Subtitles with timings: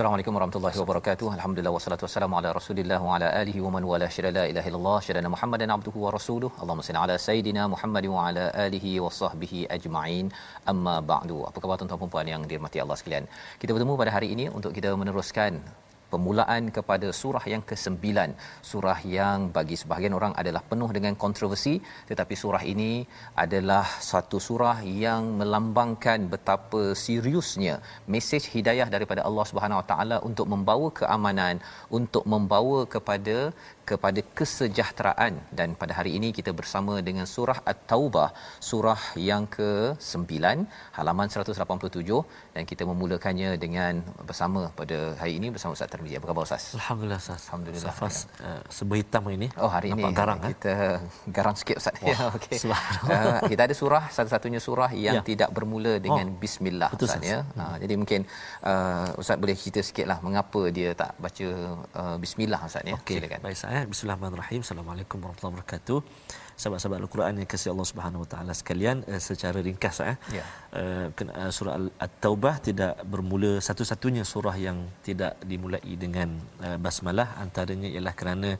[0.00, 1.26] Assalamualaikum warahmatullahi wabarakatuh.
[1.36, 4.98] Alhamdulillah wassalatu wassalamu ala Rasulillah wa ala alihi wa man wala syada la ilaha illallah
[5.06, 6.56] syada Muhammadan abduhu wa rasuluhu.
[6.62, 10.32] Allahumma salli ala sayidina Muhammad wa ala alihi wa sahbihi ajma'in.
[10.72, 11.44] Amma ba'du.
[11.48, 13.26] Apa khabar tuan-tuan dan puan yang dirahmati Allah sekalian?
[13.60, 15.60] Kita bertemu pada hari ini untuk kita meneruskan
[16.12, 18.04] permulaan kepada surah yang ke-9
[18.70, 21.74] surah yang bagi sebahagian orang adalah penuh dengan kontroversi
[22.10, 22.92] tetapi surah ini
[23.44, 27.76] adalah satu surah yang melambangkan betapa seriusnya
[28.14, 31.56] mesej hidayah daripada Allah Subhanahu Wa Taala untuk membawa keamanan
[31.98, 33.38] untuk membawa kepada
[33.90, 35.32] kepada kesejahteraan.
[35.58, 38.28] Dan pada hari ini kita bersama dengan surah At-Taubah
[38.70, 40.32] surah yang ke-9
[40.98, 42.20] halaman 187
[42.54, 43.94] dan kita memulakannya dengan
[44.28, 46.16] bersama pada hari ini bersama Ustaz Tarmizi.
[46.16, 46.64] Apa khabar Ustaz?
[46.72, 47.40] Alhamdulillah Ustaz.
[47.52, 47.84] Alhamdulillah.
[47.92, 49.48] Safas uh, sebuah hitam ini.
[49.60, 50.56] Oh hari ini garang eh?
[50.56, 50.98] kita eh?
[51.28, 51.94] garang sikit Ustaz.
[52.00, 52.56] Wah, ya okey.
[52.56, 53.20] subhanallah.
[53.36, 55.22] Uh, kita ada surah satu-satunya surah yang Ya.
[55.26, 57.32] tidak bermula dengan Oh, bismillah betul, Ustaz Ustaz.
[57.34, 57.38] ya.
[57.52, 58.20] Uh, jadi mungkin
[58.64, 61.46] uh, Ustaz boleh cerita sikitlah mengapa dia tak baca
[61.92, 62.96] uh, bismillah Ustaz ya.
[62.96, 63.38] Okey, Silakan.
[63.44, 63.80] baik saya.
[63.84, 64.60] Bismillahirrahmanirrahim.
[64.64, 65.98] Assalamualaikum warahmatullahi wabarakatuh.
[66.60, 70.16] Sahabat-sahabat Al-Quran yang kasih Allah Subhanahu Wa Taala sekalian, uh, secara ringkas eh.
[70.36, 70.44] Ya.
[70.76, 71.08] Uh,
[71.40, 71.74] uh, surah
[72.06, 78.50] At-Taubah tidak bermula satu-satunya surah yang tidak dimulai dengan uh, basmalah antaranya ialah kerana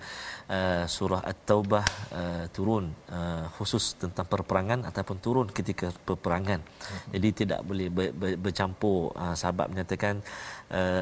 [0.49, 1.85] uh, surah At-Taubah
[2.21, 6.65] uh, turun uh, khusus tentang perperangan ataupun turun ketika peperangan.
[7.13, 10.25] Jadi tidak boleh ber, ber, bercampur uh, sahabat menyatakan uh,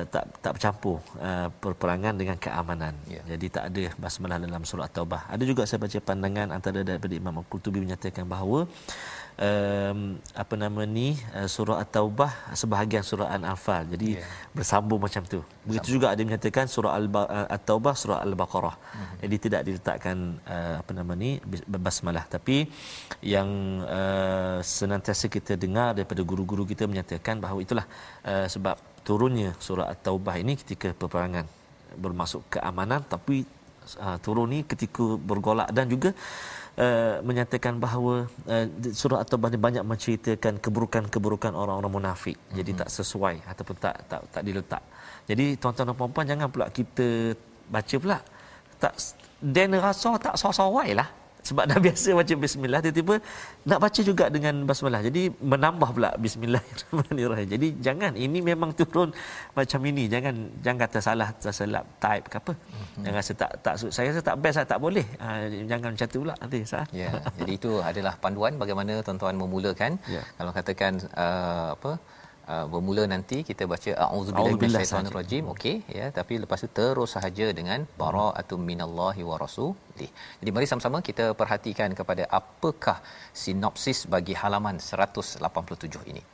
[0.08, 2.96] tak tak bercampur uh, perperangan dengan keamanan.
[3.04, 3.20] Ya.
[3.36, 5.28] Jadi tak ada basmalah dalam surah At-Taubah.
[5.28, 8.64] Ada juga saya baca pandangan antara daripada Imam Al-Qurtubi menyatakan bahawa
[9.38, 10.00] um,
[10.42, 13.84] apa nama ni uh, surah At-Taubah sebahagian surah An-Anfal.
[13.92, 14.24] Jadi Ya.
[14.56, 15.40] bersambung macam tu.
[15.68, 18.76] Begitu juga ada menyatakan surah uh, At-Taubah surah Al-Baqarah.
[18.80, 19.16] Mhm.
[19.22, 20.16] Jadi tidak diletakkan
[20.48, 21.30] uh, apa nama ni
[21.68, 22.64] basmalah tapi
[23.20, 23.48] yang
[23.84, 27.86] uh, senantiasa kita dengar daripada guru-guru kita menyatakan bahawa itulah
[28.24, 31.48] uh, sebab turunnya surah At-Taubah ini ketika peperangan
[31.96, 33.48] bermaksud keamanan tapi
[33.96, 36.12] uh, turun ni ketika bergolak dan juga
[36.76, 42.36] uh, menyatakan bahawa uh, surah At-Taubah ni banyak menceritakan keburukan-keburukan orang-orang munafik.
[42.36, 42.56] Mm-hmm.
[42.60, 44.82] Jadi tak sesuai ataupun tak tak tak diletak.
[45.24, 47.32] Jadi tuan-tuan dan puan-puan jangan pula kita
[47.72, 48.18] baca pula
[48.76, 48.92] tak
[49.40, 51.08] dan rasa tak sawai lah
[51.48, 53.14] sebab dah biasa baca bismillah tiba-tiba
[53.64, 59.08] nak baca juga dengan basmalah jadi menambah pula bismillahirrahmanirrahim jadi jangan ini memang turun
[59.56, 63.02] macam ini jangan jangan kata salah terselap type ke apa mm-hmm.
[63.08, 66.20] jangan rasa tak tak saya rasa tak best lah, tak boleh ha, jangan macam tu
[66.26, 70.02] pula nanti sah Ya, jadi itu adalah panduan bagaimana tuan-tuan memulakan.
[70.10, 70.26] Ya.
[70.34, 71.90] Kalau katakan uh, apa
[72.54, 77.86] uh, bermula nanti kita baca auzubillahi minasyaitonirrajim okey ya tapi lepas tu terus sahaja dengan
[78.02, 80.10] bara'atum minallahi wa rasulih.
[80.40, 82.98] Jadi mari sama-sama kita perhatikan kepada apakah
[83.42, 86.24] sinopsis bagi halaman 187 ini.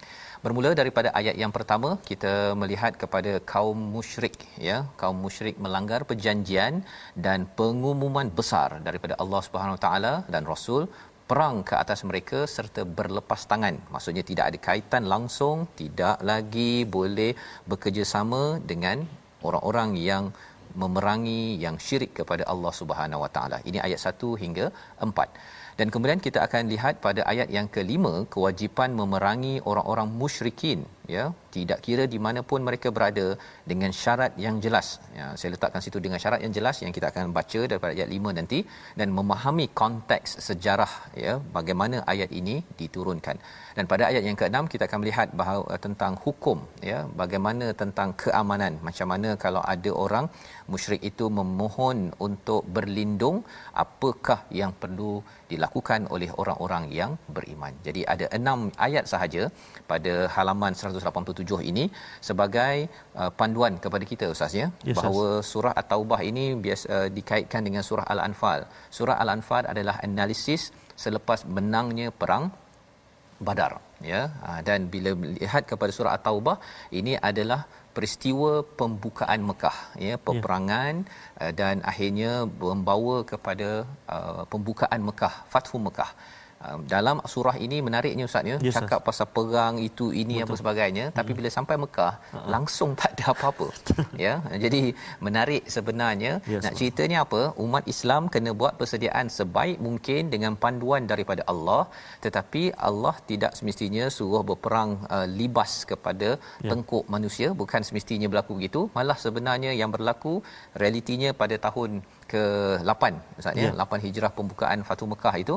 [0.44, 2.32] Bermula daripada ayat yang pertama kita
[2.62, 4.34] melihat kepada kaum musyrik
[4.68, 6.74] ya kaum musyrik melanggar perjanjian
[7.26, 10.82] dan pengumuman besar daripada Allah Subhanahu Wa Taala dan Rasul
[11.30, 13.76] perang ke atas mereka serta berlepas tangan.
[13.94, 17.32] Maksudnya tidak ada kaitan langsung tidak lagi boleh
[17.70, 18.98] bekerjasama dengan
[19.48, 20.24] orang-orang yang
[20.82, 23.58] memerangi yang syirik kepada Allah Subhanahu Wa Taala.
[23.68, 24.66] Ini ayat 1 hingga
[25.08, 30.80] 4 dan kemudian kita akan lihat pada ayat yang kelima kewajipan memerangi orang-orang musyrikin
[31.16, 31.24] ya
[31.54, 33.26] tidak kira di mana pun mereka berada
[33.70, 34.86] dengan syarat yang jelas.
[35.18, 38.38] Ya saya letakkan situ dengan syarat yang jelas yang kita akan baca daripada ayat 5
[38.38, 38.58] nanti
[39.00, 40.92] dan memahami konteks sejarah
[41.24, 43.38] ya bagaimana ayat ini diturunkan.
[43.76, 46.58] Dan pada ayat yang ke-6 kita akan melihat bahawa tentang hukum
[46.90, 48.72] ya bagaimana tentang keamanan.
[48.88, 50.26] Macam mana kalau ada orang
[50.72, 53.38] musyrik itu memohon untuk berlindung
[53.84, 55.14] apakah yang perlu
[55.54, 57.72] dilakukan oleh orang-orang yang beriman.
[57.86, 59.42] Jadi ada enam ayat sahaja
[59.90, 61.84] pada halaman 187 ini
[62.28, 62.76] sebagai
[63.20, 64.68] uh, panduan kepada kita ustaz ya?
[64.90, 68.62] Yes, bahawa surah at-taubah ini biasa uh, dikaitkan dengan surah al-anfal.
[68.98, 70.64] Surah al-anfal adalah analisis
[71.04, 72.46] selepas menangnya perang
[73.46, 73.72] badar
[74.12, 74.22] ya?
[74.48, 76.56] Uh, dan bila melihat kepada surah at-taubah
[77.00, 77.60] ini adalah
[77.96, 81.42] peristiwa pembukaan Mekah ya peperangan ya.
[81.42, 83.70] Uh, dan akhirnya membawa kepada
[84.10, 86.10] uh, pembukaan Mekah Fathu Mekah
[86.94, 90.46] dalam surah ini menariknya ustaz ya yes, cakap pasal perang itu ini Betul.
[90.46, 91.38] apa sebagainya tapi hmm.
[91.38, 92.46] bila sampai Mekah uh-huh.
[92.54, 93.66] langsung tak ada apa-apa
[94.24, 94.34] ya
[94.64, 94.82] jadi
[95.26, 101.04] menarik sebenarnya yes, nak ceritanya apa umat Islam kena buat persediaan sebaik mungkin dengan panduan
[101.12, 101.82] daripada Allah
[102.24, 106.70] tetapi Allah tidak semestinya suruh berperang uh, libas kepada yeah.
[106.70, 110.34] tengkuk manusia bukan semestinya berlaku begitu malah sebenarnya yang berlaku
[110.82, 111.90] realitinya pada tahun
[112.34, 113.04] ke-8
[113.40, 113.70] ustaz ya?
[113.72, 114.02] 8 ya.
[114.06, 115.54] hijrah pembukaan Fatu Mekah itu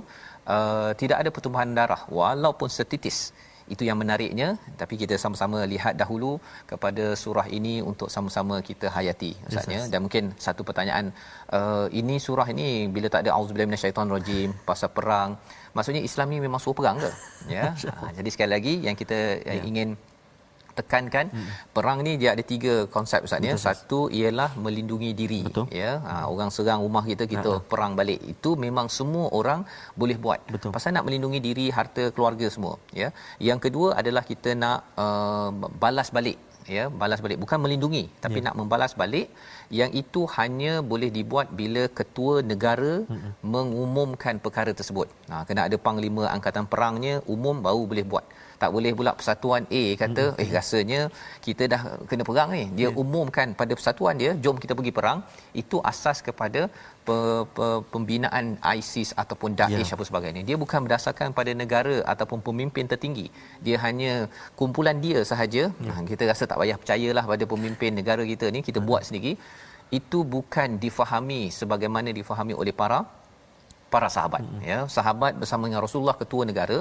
[0.56, 2.01] uh, tidak ada pertumpahan darah.
[2.19, 3.19] Walaupun setitis
[3.74, 4.47] itu yang menariknya
[4.81, 6.31] tapi kita sama-sama lihat dahulu
[6.71, 11.06] kepada surah ini untuk sama-sama kita hayati maksudnya yes, dan mungkin satu pertanyaan
[11.57, 15.35] uh, ini surah ini bila tak ada auzubillahi minasyaitonirrajim pasal perang.
[15.75, 17.12] Maksudnya Islam ni memang suruh perang ke?
[17.56, 17.71] Ya?
[17.71, 19.68] Ha, jadi sekali lagi yang kita yeah.
[19.69, 19.89] ingin
[20.79, 21.50] tekankan hmm.
[21.75, 25.65] perang ni dia ada tiga konsep ustaz ya satu ialah melindungi diri Betul.
[25.81, 27.63] ya ha, orang serang rumah kita kita ha.
[27.71, 29.62] perang balik itu memang semua orang
[30.01, 30.74] boleh buat Betul.
[30.75, 33.09] pasal nak melindungi diri harta keluarga semua ya
[33.50, 35.50] yang kedua adalah kita nak uh,
[35.83, 36.39] balas balik
[36.75, 38.45] ya balas balik bukan melindungi tapi ya.
[38.45, 39.27] nak membalas balik
[39.79, 43.31] yang itu hanya boleh dibuat bila ketua negara hmm.
[43.53, 45.07] mengumumkan perkara tersebut.
[45.29, 48.25] Ha kena ada panglima angkatan perangnya umum baru boleh buat
[48.62, 50.42] tak boleh pula persatuan A kata hmm.
[50.44, 51.00] eh rasanya
[51.45, 53.01] kita dah kena perang ni dia yeah.
[53.04, 55.19] umumkan pada persatuan dia jom kita pergi perang
[55.62, 56.62] itu asas kepada
[57.07, 57.18] pe,
[57.57, 58.45] pe, pembinaan
[58.77, 59.95] ISIS ataupun Daesh yeah.
[59.98, 63.27] apa sebagainya dia bukan berdasarkan pada negara ataupun pemimpin tertinggi
[63.68, 64.13] dia hanya
[64.62, 65.88] kumpulan dia sahaja yeah.
[65.88, 68.89] nah, kita rasa tak payah percayalah pada pemimpin negara kita ni kita hmm.
[68.89, 69.33] buat sendiri
[70.00, 73.00] itu bukan difahami sebagaimana difahami oleh para
[73.94, 74.62] para sahabat hmm.
[74.72, 76.78] ya sahabat bersama dengan Rasulullah ketua negara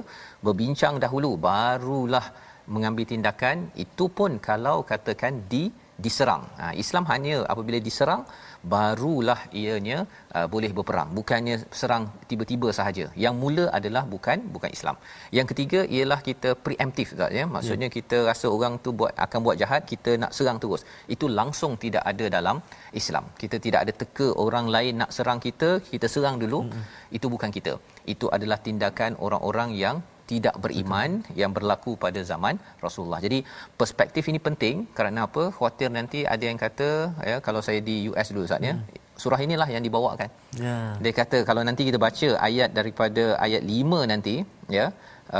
[0.46, 2.26] berbincang dahulu barulah
[2.74, 5.64] mengambil tindakan itu pun kalau katakan di
[6.04, 6.44] diserang.
[6.60, 8.22] Ha, Islam hanya apabila diserang
[8.72, 9.98] barulah ianya
[10.36, 11.08] uh, boleh berperang.
[11.18, 13.04] Bukannya serang tiba-tiba sahaja.
[13.24, 14.96] Yang mula adalah bukan bukan Islam.
[15.38, 17.44] Yang ketiga ialah kita preemptive tak ya.
[17.54, 17.96] Maksudnya yeah.
[17.98, 20.82] kita rasa orang tu buat akan buat jahat, kita nak serang terus.
[21.16, 22.58] Itu langsung tidak ada dalam
[23.00, 23.24] Islam.
[23.42, 26.60] Kita tidak ada teka orang lain nak serang kita, kita serang dulu.
[26.66, 27.16] Mm-hmm.
[27.18, 27.74] Itu bukan kita.
[28.14, 29.98] Itu adalah tindakan orang-orang yang
[30.30, 31.38] tidak beriman Betul.
[31.40, 33.20] yang berlaku pada zaman Rasulullah.
[33.26, 33.38] Jadi
[33.80, 35.42] perspektif ini penting kerana apa?
[35.56, 36.88] Khawatir nanti ada yang kata
[37.30, 39.20] ya kalau saya di US dulu saatnya hmm.
[39.22, 40.30] surah inilah yang dibawakan.
[40.64, 40.78] Ya.
[41.04, 44.34] Dia kata kalau nanti kita baca ayat daripada ayat 5 nanti
[44.78, 44.86] ya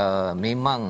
[0.01, 0.81] uh, memang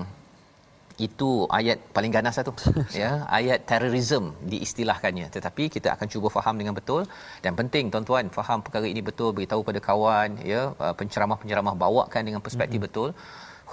[1.06, 2.52] itu ayat paling ganas satu
[3.02, 7.02] ya ayat terorisme diistilahkannya tetapi kita akan cuba faham dengan betul
[7.44, 12.42] dan penting tuan-tuan faham perkara ini betul beritahu pada kawan ya uh, penceramah-penceramah bawakan dengan
[12.46, 12.88] perspektif hmm.
[12.90, 13.10] betul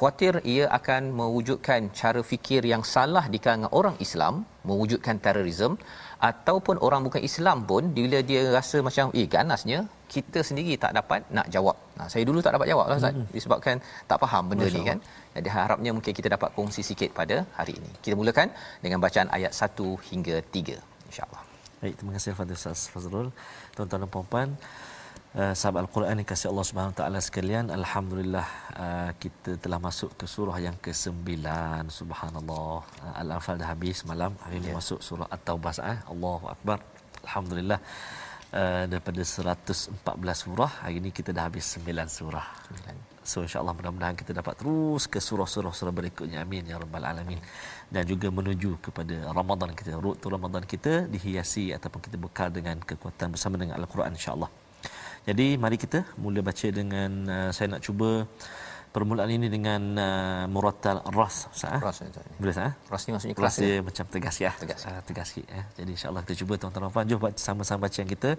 [0.04, 4.34] khawatir ia akan mewujudkan cara fikir yang salah di kalangan orang Islam
[4.68, 5.74] mewujudkan terorisme
[6.28, 9.78] ataupun orang bukan Islam pun bila dia rasa macam eh ganasnya
[10.14, 11.76] kita sendiri tak dapat nak jawab.
[11.98, 13.32] Nah, saya dulu tak dapat jawab lah Ustaz hmm.
[13.36, 13.80] disebabkan
[14.10, 14.98] tak faham benda Masya ni kan.
[15.36, 17.90] Jadi harapnya mungkin kita dapat kongsi sikit pada hari ini.
[18.04, 18.52] Kita mulakan
[18.84, 21.42] dengan bacaan ayat 1 hingga 3 insya-Allah.
[21.80, 23.28] Baik, terima kasih Fadil Ustaz Fazrul.
[23.76, 24.48] Tuan-tuan dan puan-puan,
[25.34, 28.46] Uh, sahabat Al-Quran yang kasih Allah Subhanahu taala sekalian alhamdulillah
[28.78, 31.26] uh, kita telah masuk ke surah yang ke-9
[31.90, 32.86] subhanallah.
[33.02, 34.78] Uh, Al-Anfal dah habis malam hari ini yeah.
[34.78, 35.98] masuk surah At-Taubah eh.
[36.06, 36.78] Allahu akbar.
[37.26, 37.80] Alhamdulillah.
[38.54, 40.06] Uh, daripada 114
[40.44, 41.82] surah hari ini kita dah habis 9
[42.18, 42.46] surah.
[42.70, 46.46] 9 so insyaallah mudah-mudahan kita dapat terus ke surah-surah surah berikutnya.
[46.46, 47.42] Amin ya rabbal alamin.
[47.90, 53.34] Dan juga menuju kepada Ramadan kita rut Ramadan kita dihiasi ataupun kita bekal dengan kekuatan
[53.34, 54.62] bersama dengan Al-Quran insyaallah
[55.24, 58.28] jadi mari kita mula baca dengan uh, saya nak cuba
[58.94, 61.98] permulaan ini dengan uh, murattal ras sah ras
[62.38, 64.52] boleh sah ras ni maksudnya kelas dia macam tegas ya?
[64.54, 64.86] Tegas.
[64.86, 65.62] Uh, tegas sikit ya?
[65.74, 67.10] Jadi insyaallah kita cuba tuan-tuan puan.
[67.10, 68.30] Jom baca sama-sama bacaan kita.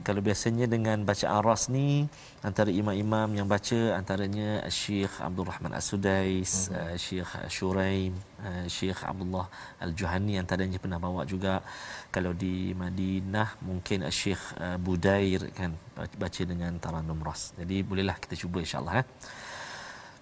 [0.00, 2.08] Kalau biasanya dengan baca ras ni
[2.40, 6.80] antara imam-imam yang baca antaranya Syekh Abdul Rahman As-Sudais uh-huh.
[6.80, 9.52] uh, Syekh Shuraim uh, Syekh Abdullah
[9.84, 11.60] Al-Juhani antaranya pernah bawa juga.
[12.08, 17.52] Kalau di Madinah mungkin Syekh uh, Budair kan baca dengan taranum ras.
[17.60, 19.06] Jadi bolehlah kita cuba insyaallah ya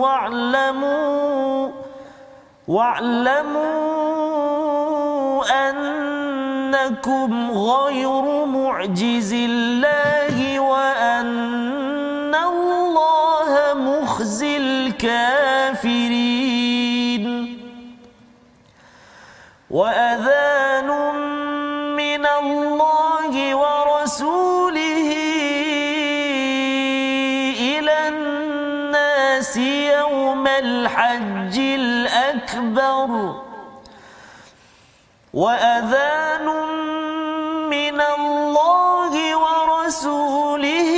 [0.00, 1.70] واعلموا
[2.68, 3.80] واعلموا
[5.68, 15.39] أنكم غير معجز الله وأن الله مخزي الكافرين.
[35.40, 36.46] وأذان
[37.72, 39.12] من الله
[39.44, 40.92] ورسوله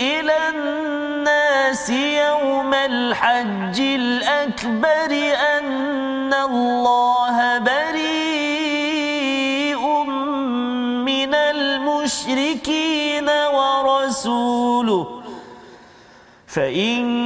[0.00, 5.10] إلى الناس يوم الحج الأكبر
[5.56, 7.84] أن الله بريء
[11.04, 15.04] من المشركين ورسوله.
[16.46, 17.25] فإن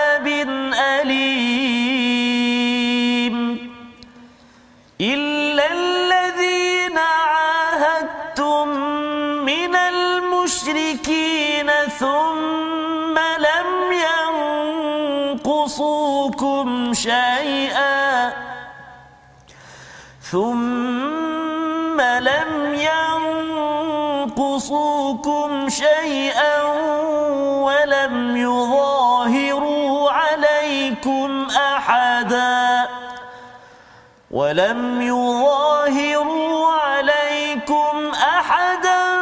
[34.31, 39.21] ولم يظاهروا عليكم أحدا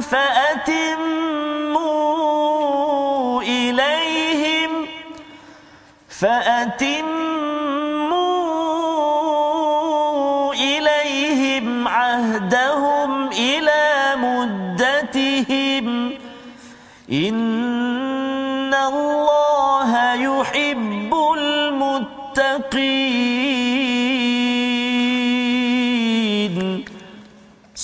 [0.00, 1.22] فأتموا
[3.42, 4.86] إليهم
[6.08, 7.04] فأتموا
[10.54, 15.86] إليهم عهدهم إلى مدتهم.
[17.12, 17.75] إن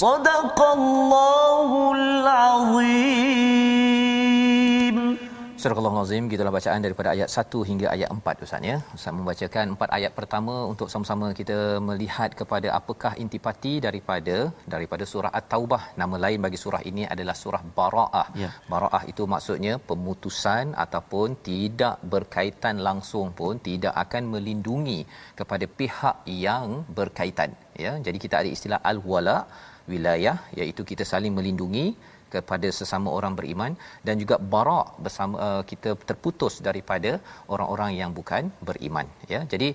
[0.01, 3.57] صدق الله العظيم
[5.61, 8.75] Surah Al-Azim gitulah bacaan daripada ayat 1 hingga ayat 4 Ustaz ya.
[8.97, 11.57] Ustaz membacakan empat ayat pertama untuk sama-sama kita
[11.87, 14.35] melihat kepada apakah intipati daripada
[14.73, 15.81] daripada surah At-Taubah.
[16.01, 18.27] Nama lain bagi surah ini adalah surah Baraah.
[18.43, 18.49] Ya.
[18.73, 24.99] Baraah itu maksudnya pemutusan ataupun tidak berkaitan langsung pun tidak akan melindungi
[25.41, 27.51] kepada pihak yang berkaitan
[27.85, 27.93] ya.
[28.07, 29.37] Jadi kita ada istilah al-wala
[29.92, 31.86] wilayah iaitu kita saling melindungi
[32.34, 33.72] kepada sesama orang beriman
[34.06, 37.12] dan juga bara bersama uh, kita terputus daripada
[37.54, 39.40] orang-orang yang bukan beriman ya.
[39.52, 39.68] Jadi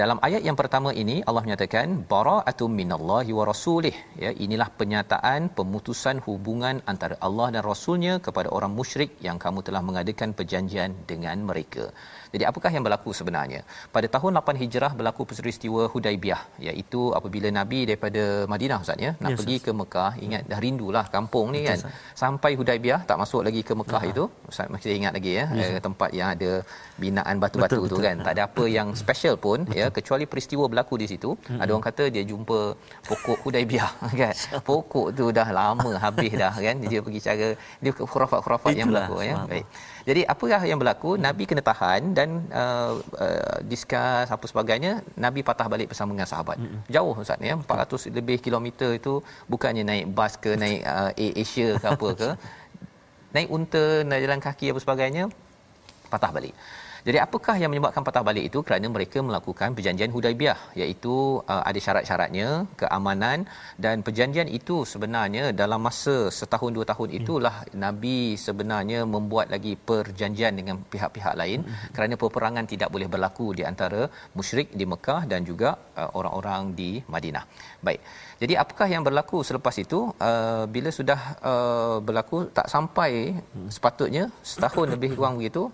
[0.00, 3.92] dalam ayat yang pertama ini Allah menyatakan bara'atum minallahi wa rasulih.
[4.24, 9.82] Ya inilah penyataan pemutusan hubungan antara Allah dan rasulnya kepada orang musyrik yang kamu telah
[9.88, 11.84] mengadakan perjanjian dengan mereka
[12.32, 13.60] jadi apakah yang berlaku sebenarnya?
[13.92, 19.30] Pada tahun 8 Hijrah berlaku peristiwa Hudaibiyah iaitu apabila Nabi daripada Madinah Ustaz ya nak
[19.32, 19.66] Yes, pergi Ustaz.
[19.68, 21.78] ke Mekah ingat dah rindulah kampung ni Betul, kan.
[21.84, 21.92] Ustaz.
[22.16, 25.80] Sampai Hudaibiyah tak masuk lagi ke Mekah itu Ustaz masih ingat lagi ya Yes, eh,
[25.80, 26.50] tempat yang ada
[26.96, 28.06] binaan batu-batu Betul, tu betul.
[28.08, 28.16] kan.
[28.24, 31.30] Tak ada apa yang special pun ya kecuali peristiwa berlaku di situ.
[31.52, 32.58] Ada orang kata dia jumpa
[33.04, 33.92] pokok Hudaibiyah
[34.24, 34.34] kan.
[34.64, 36.76] Pokok tu dah lama habis dah kan.
[36.80, 37.48] Dia pergi cara
[37.78, 39.36] dia khurafat-khurafat yang berlaku ya.
[39.44, 39.66] Baik.
[40.02, 41.14] Jadi apakah yang berlaku?
[41.14, 45.02] Nabi kena tahan dan uh, uh, discuss apa sebagainya.
[45.14, 46.58] Nabi patah balik bersama dengan sahabat.
[46.90, 51.68] Jauh Ustaz ya, 400 lebih kilometer itu bukannya naik bas ke naik uh, Air Asia
[51.78, 52.30] ke apa ke.
[53.34, 55.24] naik unta, naik jalan kaki apa sebagainya
[56.12, 56.52] patah balik.
[57.06, 58.58] Jadi apakah yang menyebabkan patah balik itu?
[58.66, 61.14] Kerana mereka melakukan perjanjian Hudaibiyah iaitu
[61.52, 62.48] uh, ada syarat-syaratnya,
[62.80, 63.38] keamanan
[63.84, 67.54] dan perjanjian itu sebenarnya dalam masa setahun dua tahun itulah
[67.84, 74.02] Nabi sebenarnya membuat lagi perjanjian dengan pihak-pihak lain kerana peperangan tidak boleh berlaku di antara
[74.38, 77.44] musyrik di Mekah dan juga uh, orang-orang di Madinah.
[77.82, 78.00] Baik.
[78.42, 79.98] Jadi apakah yang berlaku selepas itu
[80.30, 83.10] uh, bila sudah uh, berlaku tak sampai
[83.74, 85.66] sepatutnya setahun lebih kurang begitu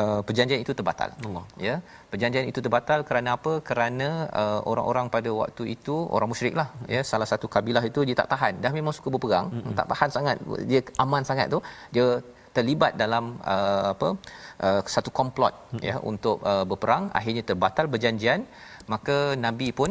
[0.00, 1.10] uh, perjanjian itu terbatal.
[1.28, 1.44] Allah.
[1.66, 1.74] Ya.
[2.12, 3.52] Perjanjian itu terbatal kerana apa?
[3.68, 4.08] Kerana
[4.42, 6.68] uh, orang-orang pada waktu itu orang musyrik lah.
[6.94, 8.60] Ya, salah satu kabilah itu dia tak tahan.
[8.64, 9.74] Dah memang suka berperang, mm-hmm.
[9.78, 10.36] tak tahan sangat.
[10.70, 11.60] Dia aman sangat tu.
[11.94, 12.06] Dia
[12.56, 13.24] terlibat dalam
[13.54, 14.08] uh, apa?
[14.66, 15.82] Uh, satu komplot mm-hmm.
[15.88, 18.42] ya untuk uh, berperang, akhirnya terbatal perjanjian.
[18.92, 19.90] Maka Nabi pun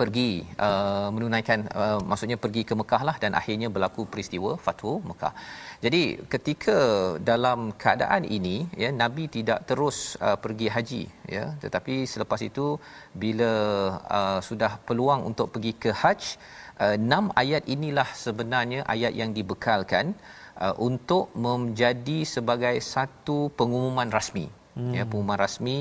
[0.00, 0.30] pergi
[0.66, 5.32] uh, menunaikan uh, maksudnya pergi ke Mekah lah dan akhirnya berlaku peristiwa Fathu Mekah.
[5.84, 6.02] Jadi
[6.34, 6.78] ketika
[7.30, 11.02] dalam keadaan ini ya Nabi tidak terus uh, pergi haji
[11.36, 12.66] ya tetapi selepas itu
[13.22, 13.52] bila
[14.18, 16.30] uh, sudah peluang untuk pergi ke haji
[16.84, 20.14] uh, enam ayat inilah sebenarnya ayat yang dibekalkan
[20.64, 24.46] uh, untuk menjadi sebagai satu pengumuman rasmi
[24.78, 24.92] hmm.
[24.96, 25.76] ya pengumuman rasmi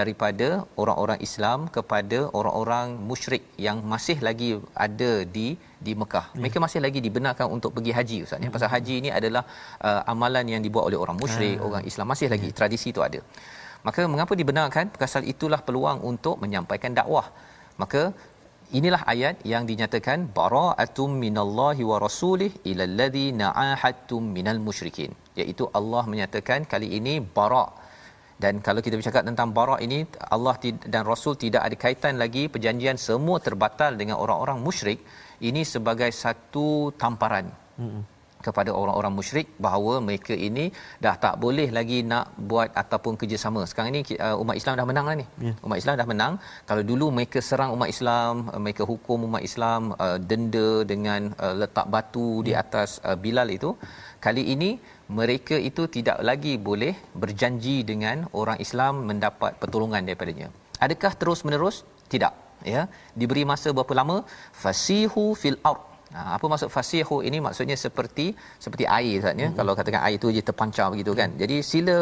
[0.00, 0.48] daripada
[0.82, 4.50] orang-orang Islam kepada orang-orang musyrik yang masih lagi
[4.86, 5.48] ada di
[5.86, 6.26] di Mekah.
[6.30, 6.40] Hmm.
[6.42, 8.48] Mereka masih lagi dibenarkan untuk pergi haji ustaz ya.
[8.48, 8.56] Hmm.
[8.56, 9.44] Pasal haji ini adalah
[9.88, 11.68] uh, amalan yang dibuat oleh orang musyrik, hmm.
[11.68, 12.56] orang Islam masih lagi hmm.
[12.60, 13.22] tradisi itu ada.
[13.86, 14.94] Maka mengapa dibenarkan?
[15.02, 17.26] Pasal itulah peluang untuk menyampaikan dakwah.
[17.82, 18.02] Maka
[18.78, 26.02] inilah ayat yang dinyatakan bara'atum minallahi wa rasulih ila alladhi na'ahadtum minal musyrikin iaitu Allah
[26.12, 27.68] menyatakan kali ini bara'
[28.42, 29.98] dan kalau kita bercakap tentang barak ini
[30.36, 30.54] Allah
[30.94, 35.00] dan Rasul tidak ada kaitan lagi perjanjian semua terbatal dengan orang-orang musyrik
[35.50, 36.66] ini sebagai satu
[37.02, 37.46] tamparan
[37.82, 38.02] hmm
[38.46, 40.64] kepada orang-orang musyrik bahawa mereka ini
[41.04, 43.62] dah tak boleh lagi nak buat ataupun kerjasama.
[43.70, 45.26] Sekarang ini uh, umat Islam dah menang lah ni.
[45.46, 45.56] Yeah.
[45.66, 46.32] Umat Islam dah menang.
[46.68, 51.54] Kalau dulu mereka serang umat Islam, uh, mereka hukum umat Islam uh, denda dengan uh,
[51.62, 52.44] letak batu yeah.
[52.46, 52.62] di ya.
[52.64, 53.70] atas uh, Bilal itu,
[54.26, 54.70] kali ini
[55.18, 56.92] mereka itu tidak lagi boleh
[57.22, 60.48] berjanji dengan orang Islam mendapat pertolongan daripadanya.
[60.84, 61.76] Adakah terus menerus?
[62.12, 62.32] Tidak,
[62.74, 62.82] ya.
[63.20, 64.16] Diberi masa berapa lama?
[64.64, 65.82] Fasihu fil ard.
[66.12, 68.24] Ha, apa maksud fasihu ini maksudnya seperti
[68.64, 69.56] seperti air katanya hmm.
[69.58, 71.30] kalau katakan air itu je terpancar begitu kan.
[71.42, 71.96] Jadi sila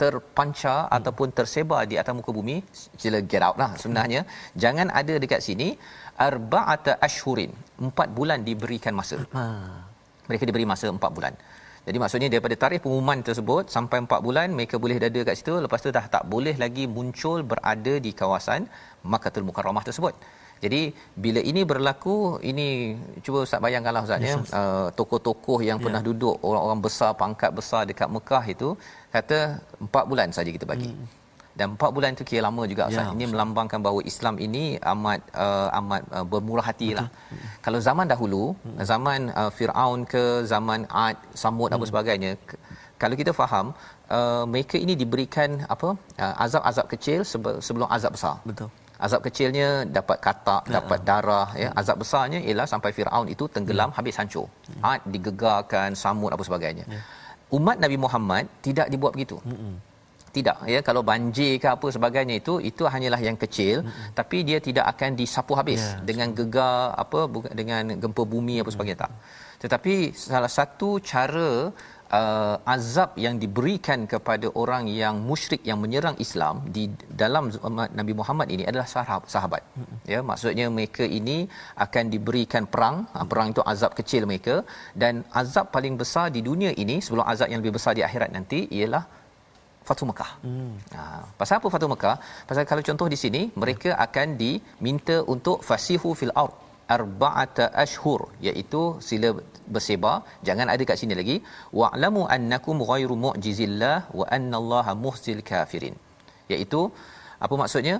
[0.00, 0.96] terpancar hmm.
[0.96, 2.56] ataupun tersebar di atas muka bumi,
[3.02, 4.24] sila get out lah sebenarnya.
[4.24, 4.32] Hmm.
[4.64, 5.68] Jangan ada dekat sini
[6.28, 7.52] arba'ata ashhurin.
[7.88, 9.20] Empat bulan diberikan masa.
[9.36, 9.84] Hmm.
[10.28, 11.34] Mereka diberi masa empat bulan.
[11.86, 15.80] Jadi maksudnya daripada tarikh pengumuman tersebut sampai 4 bulan mereka boleh ada kat situ lepas
[15.84, 18.68] tu dah tak boleh lagi muncul berada di kawasan
[19.12, 20.14] Makkahul Mukarramah tersebut.
[20.64, 20.92] Jadi
[21.24, 22.16] bila ini berlaku
[22.50, 22.68] ini
[23.24, 25.84] cuba ustaz bayangkanlah ustaz ya yes, uh, tokoh-tokoh yang yeah.
[25.88, 28.68] pernah duduk orang-orang besar pangkat besar dekat Mekah itu
[29.14, 29.38] kata
[29.80, 30.92] 4 bulan saja kita bagi.
[30.92, 31.19] Hmm
[31.60, 33.06] dan 4 bulan itu kira lama juga Ustaz.
[33.08, 37.06] Ya, ini melambangkan bahawa Islam ini amat uh, amat uh, bermurah hatilah.
[37.12, 37.48] Hmm.
[37.64, 38.76] Kalau zaman dahulu, hmm.
[38.90, 41.76] zaman uh, Firaun ke zaman Ad, Samud hmm.
[41.76, 42.30] apa sebagainya,
[43.02, 43.66] kalau kita faham
[44.18, 45.90] uh, mereka ini diberikan apa?
[46.24, 47.20] Uh, azab-azab kecil
[47.66, 48.36] sebelum azab besar.
[48.50, 48.70] Betul.
[49.06, 49.68] Azab kecilnya
[49.98, 50.72] dapat katak, ya.
[50.76, 51.68] dapat darah ya.
[51.68, 51.80] Hmm.
[51.82, 53.98] Azab besarnya ialah sampai Firaun itu tenggelam hmm.
[54.00, 54.48] habis hancur.
[54.48, 54.90] Hmm.
[54.92, 56.86] Ad digegarkan, Samud apa sebagainya.
[56.96, 57.02] Ya.
[57.58, 59.38] Umat Nabi Muhammad tidak dibuat begitu.
[59.44, 59.76] Hmm
[60.36, 60.80] tidak ya.
[60.88, 64.14] Kalau banjir ke apa sebagainya itu itu hanyalah yang kecil mm-hmm.
[64.18, 67.20] tapi dia tidak akan disapu habis yeah, dengan gegar apa
[67.60, 69.12] dengan gempa bumi apa sebagainya tak.
[69.62, 71.48] Tetapi salah satu cara
[72.18, 76.84] uh, azab yang diberikan kepada orang yang musyrik yang menyerang Islam di
[77.22, 77.44] dalam
[77.98, 79.62] Nabi Muhammad ini adalah sahabat, sahabat.
[80.12, 81.38] ya maksudnya mereka ini
[81.86, 84.56] akan diberikan perang ha, perang itu azab kecil mereka.
[85.02, 88.60] Dan azab paling besar di dunia ini sebelum azab yang lebih besar di akhirat nanti
[88.78, 89.04] ialah
[89.90, 90.30] Fatu Mekah.
[90.46, 90.72] Hmm.
[90.96, 91.02] Ha,
[91.40, 92.16] pasal apa Fatu Mekah?
[92.48, 96.54] Pasal kalau contoh di sini mereka akan diminta untuk fasihu fil ard
[96.96, 99.28] arba'ata ashhur iaitu sila
[99.74, 100.16] bersebar.
[100.46, 101.36] Jangan ada kat sini lagi.
[101.80, 105.94] Wa'lamu annakum ghairu mu'jizillah wa annallaha muhzil kafirin.
[106.52, 106.80] Iaitu
[107.46, 107.96] apa maksudnya?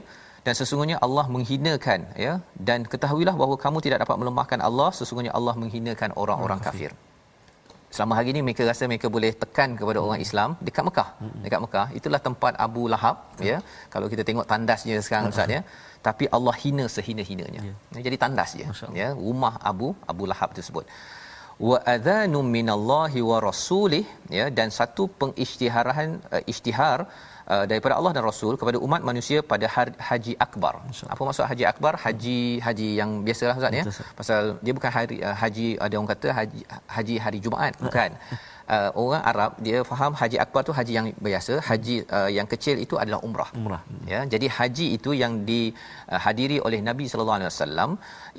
[0.47, 2.35] Dan sesungguhnya Allah menghinakan ya.
[2.69, 6.93] Dan ketahuilah bahawa kamu tidak dapat melemahkan Allah sesungguhnya Allah menghinakan orang-orang kafir
[7.97, 10.07] selama hari ini mereka rasa mereka boleh tekan kepada hmm.
[10.07, 11.39] orang Islam dekat Mekah hmm.
[11.45, 13.47] dekat Mekah itulah tempat Abu Lahab hmm.
[13.51, 13.57] ya
[13.95, 15.35] kalau kita tengok tandasnya sekarang hmm.
[15.35, 15.63] ustaz ya
[16.09, 18.03] tapi Allah hina sehina-hinanya yeah.
[18.07, 18.67] jadi tandas je
[19.01, 20.87] ya rumah Abu Abu Lahab tersebut
[21.69, 24.05] wa adhanum minallahi wa rasulih
[24.39, 26.99] ya dan satu pengisytiharan uh, isytihar
[27.55, 29.67] uh, daripada Allah dan Rasul kepada umat manusia pada
[30.11, 30.75] haji akbar.
[31.15, 31.93] Apa maksud haji akbar?
[32.05, 33.85] Haji haji yang biasalah Ustaz ya.
[34.21, 36.61] Pasal dia bukan hari uh, haji ada orang kata haji
[36.97, 38.13] haji hari Jumaat, bukan.
[38.75, 42.77] Uh, orang Arab dia faham haji akbar tu haji yang biasa, haji uh, yang kecil
[42.85, 43.49] itu adalah umrah.
[43.61, 43.81] Umrah.
[44.13, 47.91] Ya, jadi haji itu yang dihadiri uh, oleh Nabi sallallahu alaihi wasallam,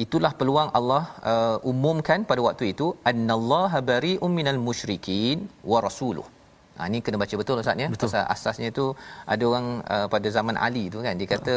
[0.05, 6.31] itulah peluang Allah uh, umumkan pada waktu itu annallaha bari'um minal musyrikin wa rasuluhu.
[6.77, 7.87] Ha ini kena baca betul Ustaz ya.
[8.03, 8.85] Pasal asasnya itu
[9.33, 11.55] ada orang uh, pada zaman Ali tu kan dia kata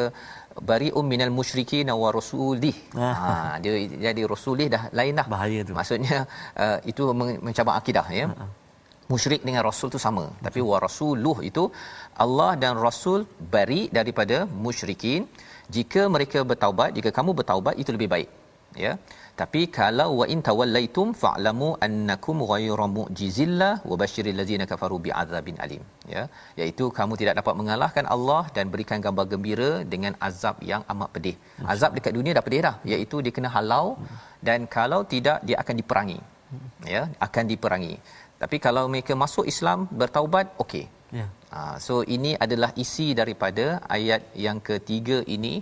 [0.70, 2.76] bari'um minal musyrikin wa rasulih.
[2.98, 3.08] Ha.
[3.20, 3.72] ha dia
[4.06, 5.26] jadi rasulih dah lain dah.
[5.34, 5.72] Bahaya tu.
[5.78, 6.18] Maksudnya
[6.64, 7.02] uh, itu
[7.48, 8.26] mencabar akidah ya.
[8.42, 8.46] Ha.
[9.12, 11.64] musyrik dengan rasul tu sama tapi wa rasuluh itu
[12.24, 13.20] Allah dan rasul
[13.54, 15.28] bari daripada musyrikin
[15.76, 18.28] jika mereka bertaubat jika kamu bertaubat itu lebih baik
[18.84, 18.92] ya
[19.40, 25.82] tapi kalau wa in tawallaitum fa'lamu annakum ghayru mu'jizillah wa basyiril ladzina kafaru bi'adzabin alim.
[26.12, 26.22] Ya
[26.60, 31.36] iaitu kamu tidak dapat mengalahkan Allah dan berikan gambar gembira dengan azab yang amat pedih.
[31.74, 33.86] Azab dekat dunia dah pedih dah iaitu dia kena halau
[34.48, 36.18] dan kalau tidak dia akan diperangi.
[36.94, 37.94] Ya akan diperangi.
[38.42, 40.86] Tapi kalau mereka masuk Islam bertaubat okey.
[41.18, 41.26] Ya.
[41.54, 43.66] Ha, so ini adalah isi daripada
[43.96, 45.54] ayat yang ketiga ini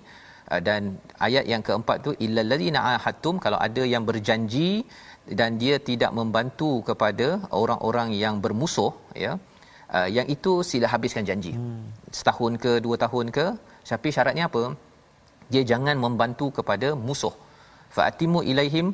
[0.66, 4.70] dan ayat yang keempat tu illal ladzina ahadtum kalau ada yang berjanji
[5.40, 7.28] dan dia tidak membantu kepada
[7.60, 8.92] orang-orang yang bermusuh
[9.24, 9.32] ya
[9.96, 11.52] uh, yang itu sila habiskan janji.
[11.58, 11.84] Hmm.
[12.18, 13.46] setahun ke dua tahun ke
[13.92, 14.64] tapi syaratnya apa?
[15.52, 17.34] Dia jangan membantu kepada musuh.
[17.94, 18.86] Fa'atimu ilaihim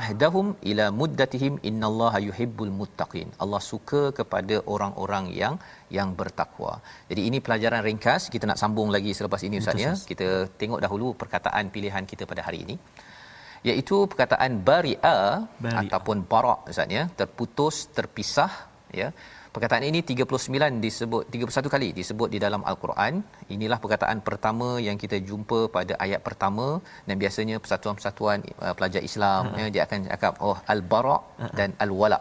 [0.00, 3.28] ahdahum ila muddatihim innallaha yuhibbul muttaqin.
[3.42, 5.54] Allah suka kepada orang-orang yang
[5.96, 6.72] yang bertakwa.
[7.10, 8.22] Jadi ini pelajaran ringkas.
[8.34, 9.92] Kita nak sambung lagi selepas ini ustaz ya.
[10.10, 10.28] Kita
[10.60, 12.76] tengok dahulu perkataan pilihan kita pada hari ini.
[13.68, 15.18] Iaitu perkataan bari'a.
[15.82, 17.04] ataupun bara' ustaz ya.
[17.20, 18.52] Terputus terpisah
[19.02, 19.10] ya
[19.54, 23.22] Perkataan ini 39 disebut 31 kali disebut di dalam al-Quran.
[23.54, 26.66] Inilah perkataan pertama yang kita jumpa pada ayat pertama
[27.08, 29.60] dan biasanya persatuan-persatuan uh, pelajar Islam uh-huh.
[29.62, 31.52] ya dia akan cakap oh al-bara uh-huh.
[31.58, 32.18] dan al-wala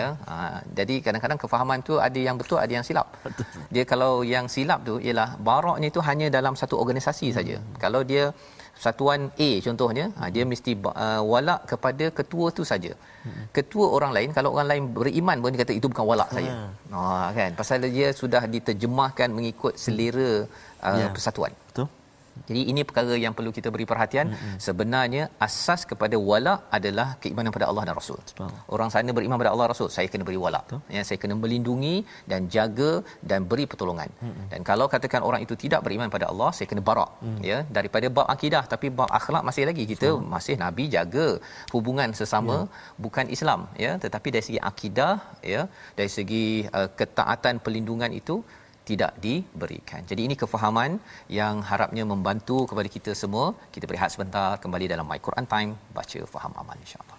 [0.00, 0.08] ya.
[0.28, 3.08] Uh, jadi kadang-kadang kefahaman tu ada yang betul ada yang silap.
[3.24, 3.46] Betul.
[3.74, 7.36] Dia kalau yang silap tu ialah baraknya itu hanya dalam satu organisasi hmm.
[7.38, 7.56] saja.
[7.80, 8.24] Kalau dia
[8.84, 12.92] satuan A contohnya ha, dia mesti uh, walak kepada ketua tu saja
[13.26, 13.44] hmm.
[13.56, 16.36] ketua orang lain kalau orang lain beriman pun dia kata itu bukan walak ha.
[16.36, 16.52] saya
[16.94, 20.32] ha kan pasal dia sudah diterjemahkan mengikut selera
[20.84, 21.08] uh, ya.
[21.16, 21.88] persatuan betul
[22.48, 24.26] jadi ini perkara yang perlu kita beri perhatian.
[24.30, 24.56] Mm-hmm.
[24.66, 28.18] Sebenarnya asas kepada wala adalah keimanan pada Allah dan Rasul.
[28.74, 30.60] Orang sana beriman pada Allah Rasul, saya kena beri wala.
[30.96, 31.96] Ya, saya kena melindungi
[32.30, 32.92] dan jaga
[33.30, 34.10] dan beri pertolongan.
[34.24, 34.46] Mm-hmm.
[34.52, 37.10] Dan kalau katakan orang itu tidak beriman pada Allah, saya kena barak.
[37.26, 37.38] Mm.
[37.50, 40.28] Ya, daripada bab akidah tapi bab akhlak masih lagi kita Betul.
[40.34, 41.28] masih nabi jaga
[41.74, 42.66] hubungan sesama yeah.
[43.04, 45.14] bukan Islam ya, tetapi dari segi akidah
[45.52, 45.62] ya,
[45.98, 46.44] dari segi
[46.78, 48.36] uh, ketaatan perlindungan itu
[48.84, 50.04] tidak diberikan.
[50.04, 51.00] Jadi ini kefahaman
[51.32, 53.56] yang harapnya membantu kepada kita semua.
[53.72, 57.18] Kita berehat sebentar kembali dalam My Quran Time baca faham aman insya-Allah.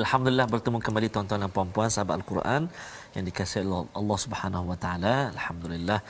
[0.00, 2.62] Alhamdulillah bertemu kembali tuan-tuan dan puan-puan sahabat Al-Quran
[3.12, 3.68] yang dikasihi
[4.00, 5.14] Allah Subhanahu Wa Taala.
[5.36, 6.00] Alhamdulillah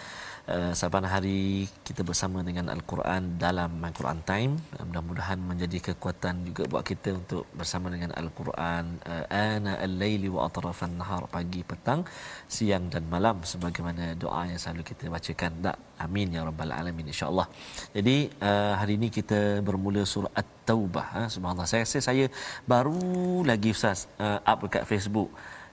[0.48, 4.52] uh, saban hari kita bersama dengan Al-Quran dalam Al-Quran Time.
[4.76, 10.48] Uh, mudah-mudahan menjadi kekuatan juga buat kita untuk bersama dengan Al-Quran uh, ana al-laili wa
[10.48, 12.02] atrafan nahar pagi petang
[12.56, 15.52] siang dan malam sebagaimana doa yang selalu kita bacakan.
[15.66, 15.76] Tak
[16.06, 17.46] amin ya rabbal alamin insyaallah.
[17.96, 18.16] Jadi
[18.48, 21.68] uh, hari ini kita bermula surah At-Taubah ha subhanallah.
[21.72, 22.26] Saya rasa saya
[22.72, 23.00] baru
[23.50, 25.30] lagi ustaz uh, up dekat Facebook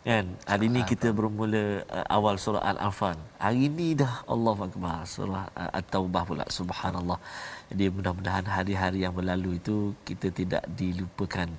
[0.08, 0.26] kan?
[0.52, 3.20] Hari ini kita bermula uh, awal surah al-anfal.
[3.44, 6.46] Hari ini dah Allahu akbar surah uh, at-taubah pula.
[6.60, 7.20] Subhanallah.
[7.68, 11.52] Jadi mudah-mudahan hari-hari yang berlalu itu kita tidak dilupakan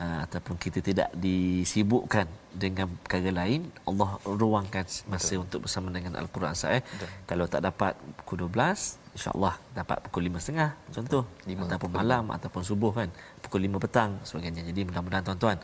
[0.00, 2.26] uh, ataupun kita tidak disibukkan
[2.64, 3.68] dengan perkara lain.
[3.84, 5.44] Allah ruangkan masa Betul.
[5.44, 6.56] untuk bersama dengan al-Quran.
[6.56, 6.80] Saya
[7.28, 7.92] kalau tak dapat
[8.24, 13.08] pukul 12 insyaallah dapat pukul 5.30 contoh 5 ataupun malam ataupun subuh kan.
[13.38, 14.66] Pukul 5 petang sebagainya.
[14.66, 15.56] Jadi mudah-mudahan tuan-tuan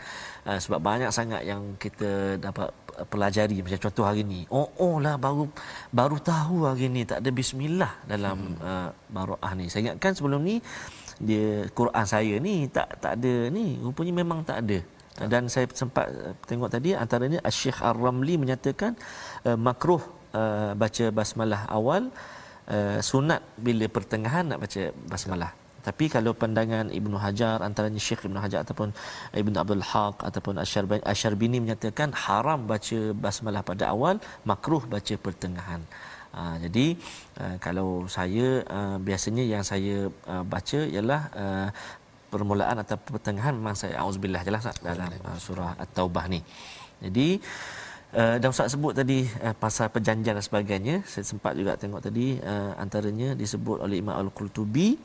[0.46, 2.70] uh, sebab banyak sangat yang kita dapat
[3.10, 3.58] pelajari.
[3.58, 4.46] Macam contoh hari ni.
[4.54, 5.50] Oh oh lah baru
[5.90, 7.02] baru tahu hari ni.
[7.02, 8.62] Tak ada bismillah dalam hmm.
[8.62, 9.66] uh, baroah ni.
[9.66, 10.62] Saya ingatkan sebelum ni
[11.20, 13.82] dia Quran saya ni tak tak ada ni.
[13.82, 14.78] Rupanya memang tak ada.
[15.20, 18.94] Dan saya sempat uh, tengok tadi antaranya Syekh Ar-Ramli menyatakan
[19.42, 20.00] uh, makruh
[20.38, 22.14] uh, baca basmalah awal
[22.76, 25.52] uh, sunat bila pertengahan nak baca basmalah.
[25.86, 28.88] Tapi kalau pandangan Ibnu Hajar antaranya Syekh Ibnu Hajar ataupun
[29.42, 30.54] Ibnu Abdul Haq ataupun
[31.12, 35.80] Asyarbini menyatakan haram baca basmalah pada awal makruh baca pertengahan.
[36.30, 36.86] Uh, jadi
[37.42, 39.96] uh, kalau saya uh, biasanya yang saya
[40.32, 41.68] uh, baca ialah uh,
[42.30, 43.94] permulaan atau pertengahan memang saya.
[44.04, 46.40] Auzubillah jelas dalam uh, surah at-taubah ni.
[47.04, 47.89] Jadi uh,
[48.42, 52.74] dan Ustaz sebut tadi uh, pasal perjanjian dan sebagainya, saya sempat juga tengok tadi uh,
[52.74, 54.98] antaranya disebut oleh Imam Al-Qurtubi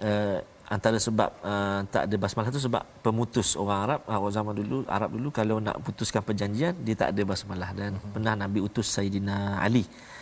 [0.00, 4.76] uh, antara sebab uh, tak ada basmalah tu sebab pemutus orang Arab uh, zaman dulu
[4.88, 7.70] Arab dulu kalau nak putuskan perjanjian dia tak ada basmalah.
[7.76, 8.12] Dan uh-huh.
[8.16, 9.84] pernah Nabi utus Sayyidina Ali.
[9.84, 10.15] Uh,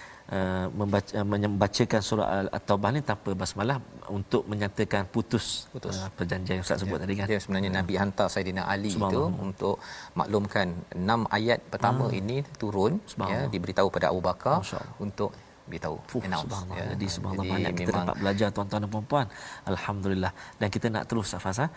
[0.72, 3.76] membaca, uh, membacakan surah At-Taubah ni tanpa basmalah
[4.08, 6.00] untuk menyatakan putus, putus.
[6.00, 7.02] Uh, perjanjian yang Ustaz sebut ya.
[7.04, 7.26] tadi kan.
[7.28, 7.76] Ya sebenarnya ya.
[7.80, 9.76] Nabi hantar Saidina Ali itu untuk
[10.16, 12.20] maklumkan enam ayat pertama hmm.
[12.20, 14.64] ini turun ya diberitahu pada Abu Bakar
[14.96, 15.36] untuk
[15.68, 16.76] beritahu Fuh, subhanallah.
[16.76, 16.86] Ya.
[16.92, 19.26] jadi subhanallah jadi banyak kita dapat belajar tuan-tuan dan puan-puan.
[19.72, 20.32] Alhamdulillah.
[20.60, 21.68] Dan kita nak terus Safas uh,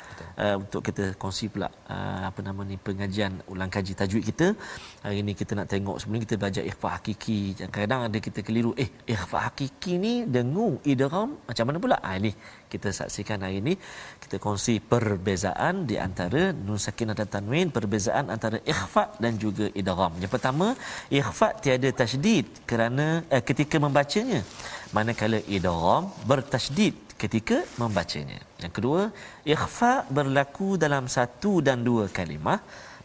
[0.62, 4.48] untuk kita kongsi pula uh, apa nama ni pengajian ulang kaji tajwid kita.
[5.04, 8.90] Hari ini kita nak tengok sebelum kita belajar ikhfa hakiki kadang-kadang ada kita keliru eh
[9.14, 11.98] ikhfa hakiki ni dengung idgham macam mana pula?
[12.04, 12.32] Ah ini
[12.74, 13.74] kita saksikan hari ini.
[14.24, 20.14] Kita kongsi perbezaan di antara nun sakinah dan tanwin perbezaan antara ikhfa dan juga idgham.
[20.24, 20.68] Yang pertama
[21.20, 24.42] ikhfa tiada tasydid kerana eh, ketika membacanya.
[24.96, 28.40] Manakala idgham bertasydid ketika membacanya.
[28.64, 29.02] Yang kedua
[29.56, 32.60] ikhfa berlaku dalam satu dan dua kalimah.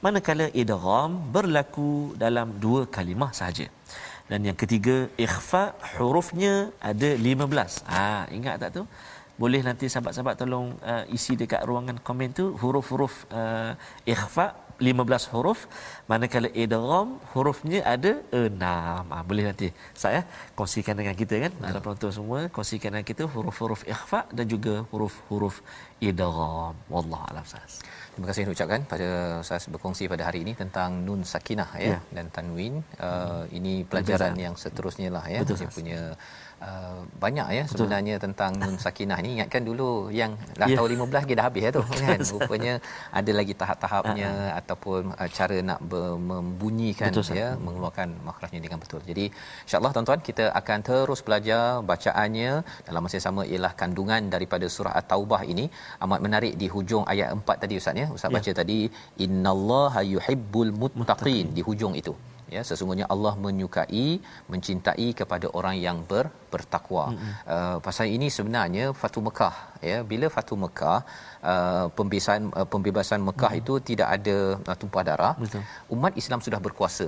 [0.04, 1.90] Manakala idgham berlaku
[2.24, 3.66] dalam dua kalimah sahaja.
[4.30, 5.62] Dan yang ketiga ikhfa
[5.94, 6.52] hurufnya
[6.90, 8.04] ada 15 ah ha,
[8.36, 8.82] ingat tak tu
[9.42, 13.74] boleh nanti sahabat-sahabat tolong uh, isi dekat ruangan komen tu huruf-huruf uh,
[14.14, 14.46] ikhfa
[14.82, 15.60] 15 huruf.
[16.10, 19.70] Manakala idgham hurufnya ada 6 ah boleh nanti
[20.02, 20.20] saya
[20.58, 21.52] kongsikan dengan kita kan?
[21.70, 25.62] Ada penonton semua kongsikan dengan kita huruf-huruf ikhfa dan juga huruf-huruf
[26.02, 26.74] idgham.
[26.94, 31.70] Wallahu alam sahas Terima kasih ucapkan pada saya berkongsi pada hari ini tentang nun sakinah
[31.80, 31.98] ya, ya.
[32.12, 32.84] dan tanwin.
[33.00, 33.56] Uh, hmm.
[33.56, 35.40] Ini pelajaran Betul, yang seterusnya lah ya.
[35.40, 36.00] Betul, dia punya
[36.62, 37.74] Uh, banyak ya Betul.
[37.74, 39.30] sebenarnya tentang nun sakinah ni.
[39.36, 39.88] Ingatkan dulu
[40.20, 40.78] yang dah yeah.
[40.78, 42.18] tahun 15 kita dah habis ya tu kan?
[42.34, 42.72] Rupanya
[43.18, 44.58] ada lagi tahap-tahapnya uh-huh.
[44.60, 49.00] ataupun uh, cara nak ber- membunyikan betul, ya mengeluarkan makhrajnya dengan betul.
[49.10, 49.24] Jadi
[49.66, 52.52] insya-Allah tuan-tuan kita akan terus belajar bacaannya.
[52.88, 55.66] Dalam masa yang sama ialah kandungan daripada surah at-taubah ini.
[56.06, 58.06] Amat menarik di hujung ayat 4 tadi ustaz ya.
[58.16, 58.36] Ustaz yeah.
[58.38, 58.78] baca tadi
[59.26, 61.48] innallaha yuhibbul muttaqin.
[61.58, 62.14] Di hujung itu
[62.54, 64.06] ya sesungguhnya Allah menyukai
[64.52, 67.32] mencintai kepada orang yang ber, bertakwa mm-hmm.
[67.54, 69.54] uh, pasal ini sebenarnya Fatu Mekah
[69.90, 70.98] ya bila Fatu Mekah
[71.52, 73.70] uh, pembebasan uh, pembebasan Mekah mm-hmm.
[73.70, 74.36] itu tidak ada
[74.70, 75.62] uh, tumpah darah Betul.
[75.96, 77.06] umat Islam sudah berkuasa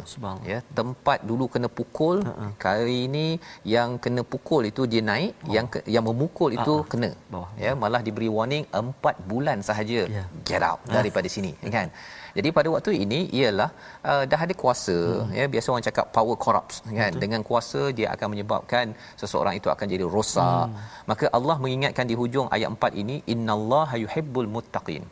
[0.53, 2.51] ya tempat dulu kena pukul uh-huh.
[2.65, 3.27] kali ini
[3.75, 5.53] yang kena pukul itu dia naik oh.
[5.57, 6.91] yang ke, yang memukul itu uh-huh.
[6.93, 7.51] kena Bawah.
[7.65, 10.27] ya malah diberi warning 4 bulan sahaja yeah.
[10.49, 11.35] get out daripada uh.
[11.37, 11.89] sini kan
[12.37, 13.71] jadi pada waktu ini ialah
[14.11, 15.35] uh, dah ada kuasa hmm.
[15.39, 17.21] ya biasa orang cakap power corrupts kan Betul.
[17.23, 18.87] dengan kuasa dia akan menyebabkan
[19.21, 20.67] seseorang itu akan jadi rosak.
[20.69, 20.79] Hmm.
[21.11, 25.05] Maka Allah mengingatkan di hujung ayat 4 ini innallaha yuhibbul muttaqin.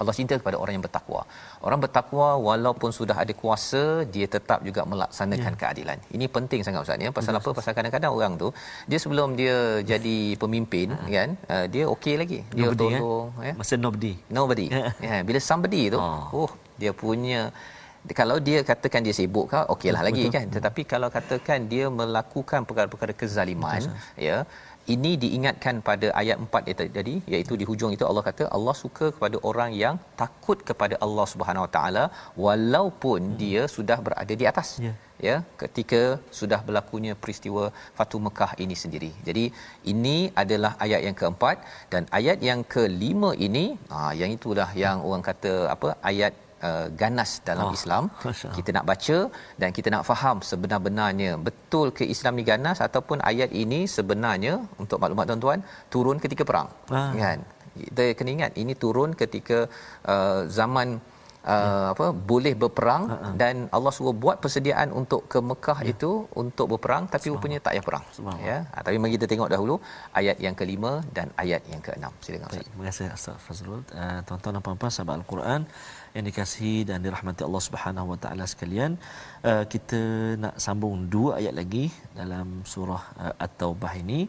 [0.00, 1.20] Allah cinta kepada orang yang bertakwa.
[1.66, 3.82] Orang bertakwa walaupun sudah ada kuasa,
[4.14, 5.58] dia tetap juga melaksanakan ya.
[5.60, 5.98] keadilan.
[6.16, 7.10] Ini penting sangat Ustaz ya.
[7.18, 7.50] Pasal Betul.
[7.52, 7.58] apa?
[7.58, 8.48] Pasal kadang-kadang orang tu
[8.90, 9.56] dia sebelum dia
[9.92, 12.38] jadi pemimpin uh kan, uh, dia okey lagi.
[12.54, 12.98] Dia nobody, ya.
[13.00, 13.54] tolong ya.
[13.60, 14.12] Masa nobody.
[14.38, 14.66] Nobody.
[15.08, 17.40] ya, bila somebody tu, oh, oh dia punya
[18.20, 23.12] kalau dia katakan dia sibuk kah okeylah lagi kan tetapi kalau katakan dia melakukan perkara-perkara
[23.12, 24.24] kezaliman Betul.
[24.28, 24.36] ya
[24.94, 29.06] ini diingatkan pada ayat 4 itu tadi iaitu di hujung itu Allah kata Allah suka
[29.16, 32.04] kepada orang yang takut kepada Allah Subhanahu Wa Taala
[32.46, 33.36] walaupun hmm.
[33.42, 34.96] dia sudah berada di atas yeah.
[35.28, 36.02] ya ketika
[36.40, 37.64] sudah berlakunya peristiwa
[37.98, 39.12] Fatu Mekah ini sendiri.
[39.28, 39.44] Jadi
[39.92, 41.56] ini adalah ayat yang keempat
[41.94, 43.64] dan ayat yang kelima ini
[43.96, 46.34] ah yang itulah yang orang kata apa ayat
[46.68, 48.50] uh, ganas dalam oh, Islam Masya.
[48.56, 49.18] kita nak baca
[49.60, 54.98] dan kita nak faham sebenar-benarnya betul ke Islam ni ganas ataupun ayat ini sebenarnya untuk
[55.02, 55.60] maklumat tuan-tuan
[55.94, 57.12] turun ketika perang ah.
[57.22, 57.40] kan
[57.84, 59.58] kita kena ingat ini turun ketika
[60.12, 60.98] uh, zaman
[61.46, 61.92] uh, ya.
[61.94, 63.34] apa boleh berperang uh-huh.
[63.40, 65.92] dan Allah suruh buat persediaan untuk ke Mekah ya.
[65.92, 66.10] itu
[66.42, 68.04] untuk berperang tapi rupanya tak payah perang
[68.48, 69.76] ya ha, tapi mari kita tengok dahulu
[70.20, 74.52] ayat yang kelima dan ayat yang keenam silakan Baik, terima kasih Ustaz Fazrul uh, tuan-tuan
[74.56, 75.60] dan puan-puan sahabat al-Quran
[76.14, 78.92] yang dikasihi dan dirahmati Allah Subhanahu Wa Taala sekalian
[79.50, 80.00] uh, kita
[80.42, 81.84] nak sambung dua ayat lagi
[82.20, 84.20] dalam surah uh, At-Taubah ini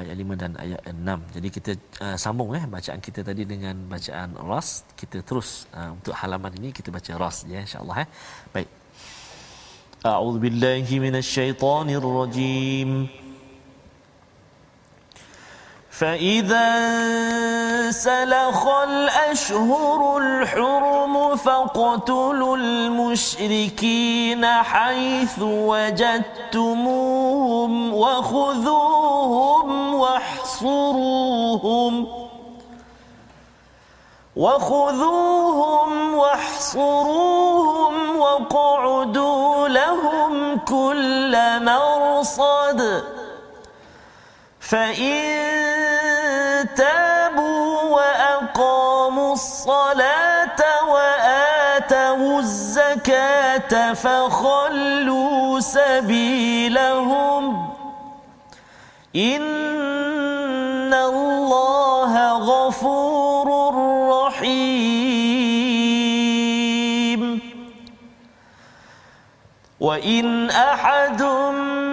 [0.00, 1.34] ayat 5 dan ayat 6.
[1.36, 1.72] Jadi kita
[2.04, 4.68] uh, sambung eh bacaan kita tadi dengan bacaan ras.
[5.00, 8.08] Kita terus uh, untuk halaman ini kita baca ras ya insya-Allah eh.
[8.54, 8.68] Baik.
[10.10, 12.90] A'udzu billahi minasyaitonir rajim.
[15.98, 16.70] فإذا
[17.90, 26.94] سلخ الأشهر الحرم فاقتلوا المشركين حيث وجدتموهم
[27.94, 32.06] وخذوهم واحصروهم
[34.36, 43.17] وخذوهم واحصروهم واقعدوا لهم كل مرصد
[44.68, 57.68] فإن تابوا وأقاموا الصلاة وآتوا الزكاة فخلوا سبيلهم
[59.16, 63.74] إن الله غفور
[64.26, 65.48] رحيم
[69.80, 71.87] وإن أحد من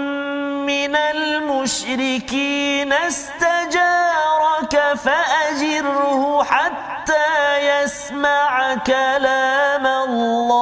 [0.96, 10.56] المشركين استجارك فأجره حتى يسمع كلام الله.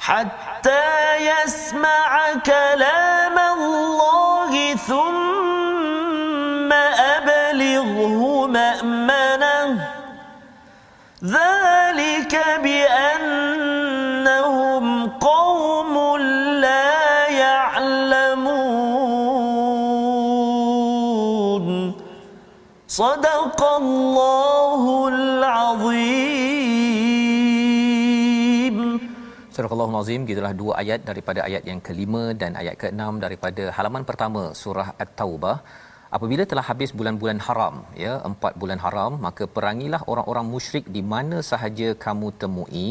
[0.00, 9.88] حتى يسمع كلام الله ثم أبلغه مأمنه.
[11.24, 12.85] ذلك بأنهم
[22.95, 26.51] صدق الله العظيم
[29.55, 34.43] Surah Al-Azim gitulah dua ayat daripada ayat yang kelima dan ayat keenam daripada halaman pertama
[34.61, 35.55] surah At-Taubah
[36.17, 41.37] apabila telah habis bulan-bulan haram ya empat bulan haram maka perangilah orang-orang musyrik di mana
[41.51, 42.87] sahaja kamu temui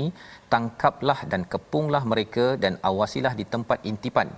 [0.53, 4.31] tangkaplah dan kepunglah mereka dan awasilah di tempat intipan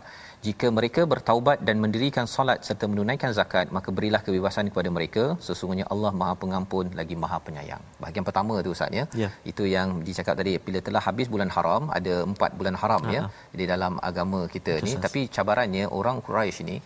[0.46, 5.86] jika mereka bertaubat dan mendirikan solat serta menunaikan zakat maka berilah kebebasan kepada mereka sesungguhnya
[5.94, 9.32] Allah Maha Pengampun lagi Maha Penyayang bahagian pertama tu ustaz ya yeah.
[9.52, 13.16] itu yang dicakap tadi bila telah habis bulan haram ada empat bulan haram uh-huh.
[13.18, 13.22] ya
[13.60, 15.04] di dalam agama kita Betul, ni sas.
[15.06, 16.78] tapi cabarannya orang Quraisy ni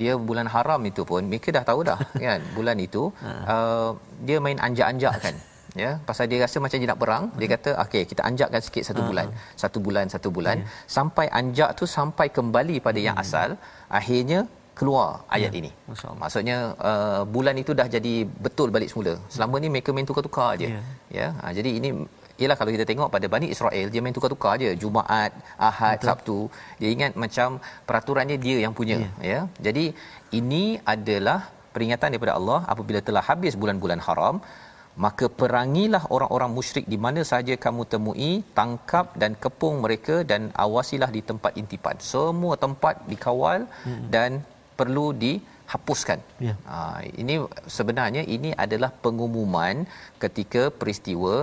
[0.00, 3.02] dia bulan haram itu pun mereka dah tahu dah kan bulan itu
[3.54, 3.90] uh,
[4.26, 5.36] dia main anjak-anjak kan
[5.82, 9.02] ya pasal dia rasa macam dia nak perang dia kata okey kita anjakkan sikit satu
[9.08, 9.28] bulan
[9.62, 10.82] satu bulan satu bulan yeah.
[10.96, 13.24] sampai anjak tu sampai kembali pada yang hmm.
[13.24, 13.48] asal
[14.00, 14.40] akhirnya
[14.78, 15.60] keluar ayat yeah.
[15.60, 15.70] ini
[16.22, 16.58] maksudnya
[16.90, 18.14] uh, bulan itu dah jadi
[18.46, 20.84] betul balik semula selama ni mereka main tukar-tukar aje yeah.
[21.18, 21.90] ya ha, jadi ini
[22.42, 25.32] ialah kalau kita tengok pada Bani Israel dia main tukar-tukar aje Jumaat,
[25.68, 26.08] Ahad, Betul.
[26.08, 26.38] Sabtu.
[26.80, 27.48] Dia ingat macam
[27.88, 29.12] peraturannya dia yang punya yeah.
[29.32, 29.40] ya.
[29.66, 29.84] Jadi
[30.38, 31.38] ini adalah
[31.74, 34.36] peringatan daripada Allah apabila telah habis bulan-bulan haram
[35.04, 41.10] maka perangilah orang-orang musyrik di mana sahaja kamu temui tangkap dan kepung mereka dan awasilah
[41.16, 44.06] di tempat intipan semua tempat dikawal hmm.
[44.14, 44.30] dan
[44.78, 45.32] perlu di
[45.72, 46.18] hapuskan.
[46.46, 46.54] Ya.
[46.70, 46.78] Ha,
[47.22, 47.34] ini
[47.76, 49.76] sebenarnya ini adalah pengumuman
[50.24, 51.34] ketika peristiwa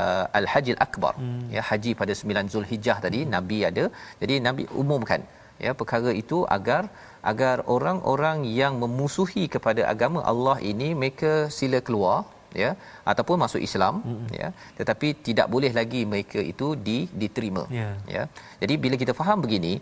[0.00, 1.14] uh, Al-Hajjil Akbar.
[1.22, 1.42] Hmm.
[1.56, 3.32] Ya haji pada 9 Zulhijjah tadi hmm.
[3.36, 3.84] Nabi ada.
[4.22, 5.22] Jadi Nabi umumkan
[5.64, 6.82] ya perkara itu agar
[7.30, 12.16] agar orang-orang yang memusuhi kepada agama Allah ini mereka sila keluar
[12.62, 12.70] ya
[13.12, 14.28] ataupun masuk Islam mm-hmm.
[14.40, 17.94] ya tetapi tidak boleh lagi mereka itu di diterima yeah.
[18.16, 18.22] ya
[18.62, 19.72] jadi bila kita faham begini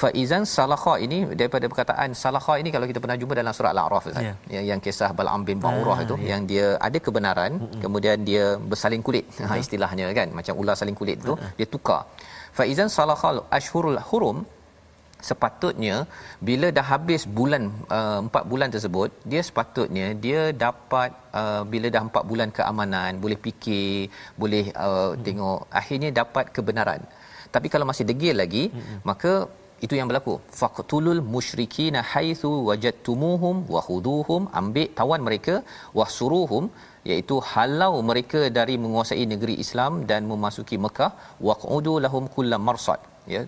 [0.00, 4.36] faizan salakha ini daripada perkataan salakha ini kalau kita pernah jumpa dalam surah al-a'raf yeah.
[4.54, 6.28] yang yang kisah Bal'am bin Ba'urah uh, itu yeah.
[6.32, 7.82] yang dia ada kebenaran mm-hmm.
[7.84, 9.50] kemudian dia bersaling kulit uh-huh.
[9.52, 11.54] ha istilahnya kan macam ular saling kulit itu uh-huh.
[11.58, 12.02] dia tukar
[12.58, 14.38] faizan salakha ashhurul hurum
[15.28, 15.96] sepatutnya
[16.48, 17.64] bila dah habis bulan
[17.98, 21.10] uh, empat uh, bulan tersebut dia sepatutnya dia dapat
[21.40, 24.08] uh, bila dah empat bulan keamanan boleh fikir
[24.42, 25.22] boleh uh, hmm.
[25.26, 27.02] tengok akhirnya dapat kebenaran
[27.54, 28.98] tapi kalau masih degil lagi hmm.
[29.10, 29.32] maka
[29.84, 35.54] itu yang berlaku faqtulul musyrikina haitsu wajadtumuhum wa khuduhum ambil tawan mereka
[35.98, 36.64] wahsuruhum
[37.10, 41.12] iaitu halau mereka dari menguasai negeri Islam dan memasuki Mekah
[41.48, 43.00] waqudu lahum kullam marsad
[43.34, 43.42] ya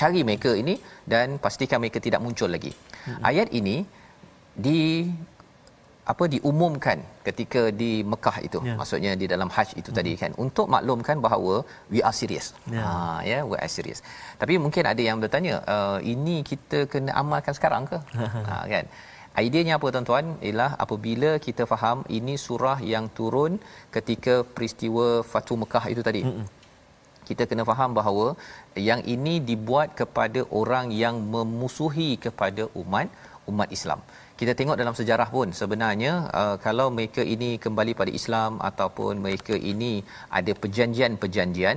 [0.00, 0.74] cari mereka ini
[1.12, 2.72] dan pastikan mereka tidak muncul lagi.
[3.06, 3.20] Hmm.
[3.30, 3.76] Ayat ini
[4.66, 4.80] di
[6.12, 8.76] apa diumumkan ketika di Mekah itu yeah.
[8.80, 9.98] maksudnya di dalam haji itu hmm.
[9.98, 11.54] tadi kan untuk maklumkan bahawa
[11.92, 12.82] we are serious yeah.
[12.82, 12.92] ha
[13.22, 14.00] ya yeah, we are serious
[14.42, 17.98] tapi mungkin ada yang bertanya uh, ini kita kena amalkan sekarang ke
[18.50, 18.86] ha kan
[19.46, 23.52] ideanya apa tuan-tuan ialah apabila kita faham ini surah yang turun
[23.96, 26.59] ketika peristiwa Fatu Mekah itu tadi hmm
[27.30, 28.26] kita kena faham bahawa
[28.88, 33.08] yang ini dibuat kepada orang yang memusuhi kepada umat
[33.50, 34.00] umat Islam.
[34.40, 39.54] Kita tengok dalam sejarah pun sebenarnya uh, kalau mereka ini kembali pada Islam ataupun mereka
[39.72, 39.92] ini
[40.38, 41.76] ada perjanjian-perjanjian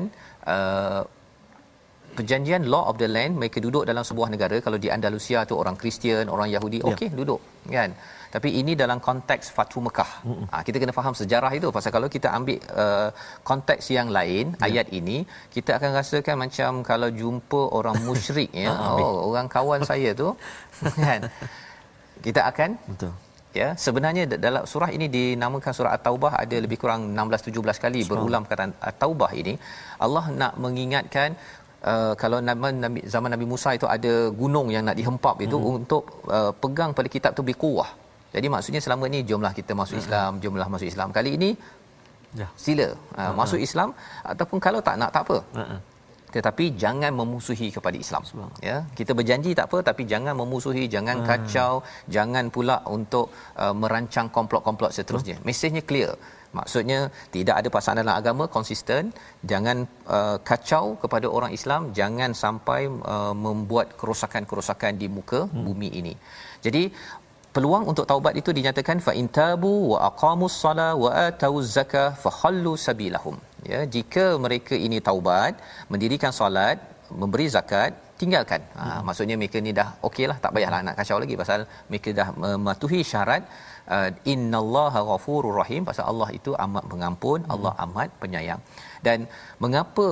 [0.53, 1.01] uh,
[2.17, 5.75] perjanjian law of the land mereka duduk dalam sebuah negara kalau di Andalusia tu orang
[5.81, 6.87] Kristian orang Yahudi Ya.
[6.93, 7.41] okey duduk
[7.75, 7.91] kan
[8.33, 10.11] tapi ini dalam konteks Fatu Mekah.
[10.51, 13.09] Ha, kita kena faham sejarah itu pasal kalau kita ambil uh,
[13.49, 14.65] konteks yang lain Ya.
[14.67, 15.17] ayat ini
[15.55, 20.29] kita akan rasakan macam kalau jumpa orang musyrik ya Ah, oh orang kawan saya tu
[21.05, 21.19] kan
[22.25, 23.11] kita akan Betul.
[23.53, 28.43] ya sebenarnya dalam surah ini dinamakan surah at-taubah ada lebih kurang 16 17 kali berulang
[28.45, 29.53] perkataan at-taubah ini
[29.99, 31.31] Allah nak mengingatkan
[31.83, 35.75] Uh, kalau nama Nabi, zaman Nabi Musa itu ada gunung yang nak dihempap itu Hmm.
[35.83, 37.89] untuk uh, pegang pada kitab tu berkuah.
[38.35, 41.09] Jadi maksudnya selama ni jomlah kita masuk Islam, jomlah masuk Islam.
[41.19, 41.51] Kali ini
[42.41, 42.47] Ya.
[42.65, 42.87] sila
[43.21, 43.89] uh, masuk Islam
[44.31, 45.37] ataupun kalau tak nak tak apa.
[45.57, 45.75] Ha-ha.
[46.35, 48.23] Tetapi jangan memusuhi kepada Islam.
[48.67, 51.27] Ya, kita berjanji tak apa tapi jangan memusuhi, jangan Hmm.
[51.29, 51.73] kacau,
[52.15, 53.29] jangan pula untuk
[53.63, 55.37] uh, merancang komplot-komplot seterusnya.
[55.45, 56.17] Mesejnya clear.
[56.57, 56.99] Maksudnya
[57.35, 59.13] tidak ada pasangan dalam agama konsisten,
[59.51, 59.77] jangan
[60.17, 62.81] uh, kacau kepada orang Islam, jangan sampai
[63.13, 65.63] uh, membuat kerosakan-kerosakan di muka hmm.
[65.65, 66.13] bumi ini.
[66.65, 66.83] Jadi
[67.55, 72.73] peluang untuk taubat itu dinyatakan fa intabu wa aqamus sala wa atuz zakah fa khallu
[72.85, 73.35] sabilahum.
[73.71, 75.53] Ya jika mereka ini taubat
[75.93, 76.77] mendirikan solat
[77.21, 77.91] memberi zakat
[78.21, 78.61] tinggalkan.
[78.79, 82.99] Ha, maksudnya mereka ni dah okeylah tak payahlah nak kacau lagi pasal mereka dah mematuhi
[83.11, 83.43] syarat
[83.95, 88.61] uh, innallaha ghafurur rahim pasal Allah itu amat pengampun Allah amat penyayang.
[89.07, 89.19] Dan
[89.63, 90.07] mengapa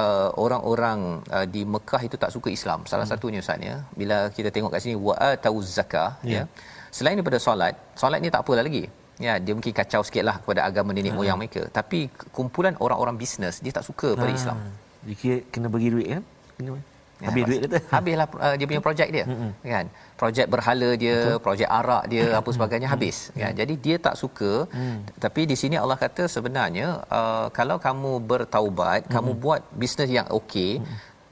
[0.00, 1.00] uh, orang-orang
[1.36, 2.80] uh, di Mekah itu tak suka Islam?
[2.92, 3.76] Salah satunya ustaz ya.
[4.00, 6.44] Bila kita tengok kat sini wa atuz zakah ya
[6.90, 8.84] selain daripada solat solat ni tak apalah lagi.
[9.16, 11.20] Ya dia mungkin kacau sikitlah kepada agama nenek Hmm.
[11.20, 11.64] moyang mereka.
[11.72, 14.58] Tapi kumpulan orang-orang bisnes dia tak suka pada Ah, Islam.
[15.02, 16.22] Dia kena bagi duit kan?
[16.58, 16.76] Kena.
[17.16, 17.78] Ya, Habis duit kata.
[17.96, 19.24] habislah uh, dia punya projek dia
[19.64, 19.86] kan?
[20.20, 24.68] Projek berhala dia projek arak dia apa sebagainya habis ya jadi dia tak suka
[25.16, 30.84] tapi di sini Allah kata sebenarnya uh, kalau kamu bertaubat kamu buat bisnes yang okey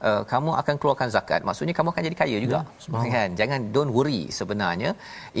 [0.09, 1.41] Uh, kamu akan keluarkan zakat.
[1.47, 2.59] Maksudnya kamu akan jadi kaya juga.
[3.15, 3.29] Kan?
[3.39, 4.91] Jangan don't worry sebenarnya.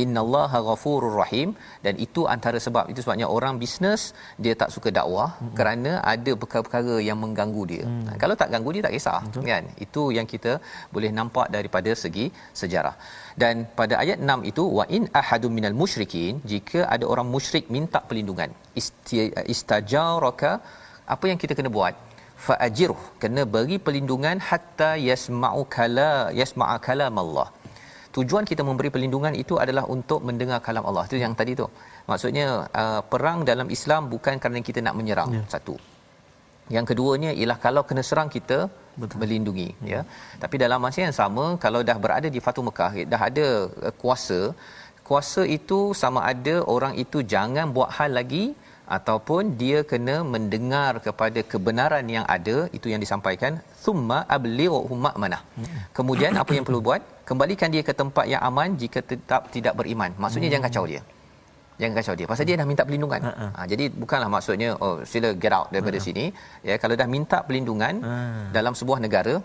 [0.03, 1.49] Innallaha ghafurur rahim.
[1.85, 4.01] Dan itu antara sebab itu sebabnya orang bisnes
[4.43, 7.83] dia tak suka dakwah kerana ada perkara-perkara yang mengganggu dia.
[7.85, 8.17] Mm.
[8.21, 9.19] kalau tak ganggu dia tak kisah
[9.51, 9.63] kan?
[9.85, 10.51] Itu yang kita
[10.95, 12.25] boleh nampak daripada segi
[12.61, 12.95] sejarah.
[13.41, 17.99] Dan pada ayat 6 itu wa in ahadum minal musyrikin jika ada orang musyrik minta
[18.09, 18.49] perlindungan
[18.81, 20.51] isti- istajaraka
[21.13, 21.93] apa yang kita kena buat
[22.45, 27.47] faajiruh kena beri perlindungan hatta yasma'u kala yasma'a kalam Allah
[28.15, 31.67] tujuan kita memberi perlindungan itu adalah untuk mendengar kalam Allah itu yang tadi tu
[32.09, 32.45] maksudnya
[32.81, 35.43] uh, perang dalam Islam bukan kerana kita nak menyerang ya.
[35.55, 35.75] satu
[36.75, 38.57] yang keduanya ialah kalau kena serang kita
[39.01, 39.17] Betul.
[39.21, 39.89] melindungi hmm.
[39.93, 40.01] ya
[40.43, 43.47] tapi dalam masa yang sama kalau dah berada di Fatu Mekah dah ada
[43.87, 44.39] uh, kuasa
[45.09, 48.45] kuasa itu sama ada orang itu jangan buat hal lagi
[48.97, 55.41] ataupun dia kena mendengar kepada kebenaran yang ada itu yang disampaikan thumma ablighu ma'manah.
[55.97, 57.01] Kemudian apa yang perlu buat?
[57.29, 60.13] Kembalikan dia ke tempat yang aman jika tetap tidak beriman.
[60.23, 61.01] Maksudnya jangan kacau dia.
[61.81, 62.27] Jangan kacau dia.
[62.31, 63.21] Pasal dia dah minta perlindungan.
[63.57, 66.25] Ha, jadi bukanlah maksudnya oh sila get out daripada sini.
[66.69, 67.95] Ya kalau dah minta perlindungan
[68.57, 69.35] dalam sebuah negara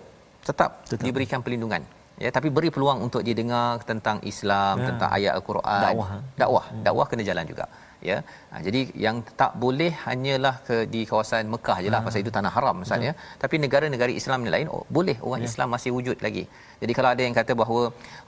[0.49, 1.05] tetap, tetap.
[1.07, 1.83] diberikan perlindungan.
[2.21, 4.87] Ya tapi beri peluang untuk dia dengar tentang Islam ya.
[4.93, 5.83] tentang ayat al-Quran.
[5.85, 6.11] Dakwah.
[6.43, 6.65] dakwah.
[6.87, 7.65] Dakwah kena jalan juga
[8.09, 8.19] ya.
[8.51, 12.07] Ha, jadi yang tak boleh hanyalah ke di kawasan Mekah je lah ha.
[12.07, 15.49] pasal itu tanah haram misalnya tapi negara-negara Islam yang lain oh, boleh orang ya.
[15.51, 16.45] Islam masih wujud lagi.
[16.83, 17.83] Jadi kalau ada yang kata bahawa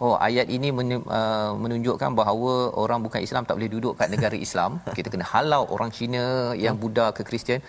[0.04, 2.52] oh ayat ini men- uh, menunjukkan bahawa
[2.82, 6.24] orang bukan Islam tak boleh duduk kat negara Islam kita kena halau orang Cina
[6.64, 7.60] yang Buddha ke Kristian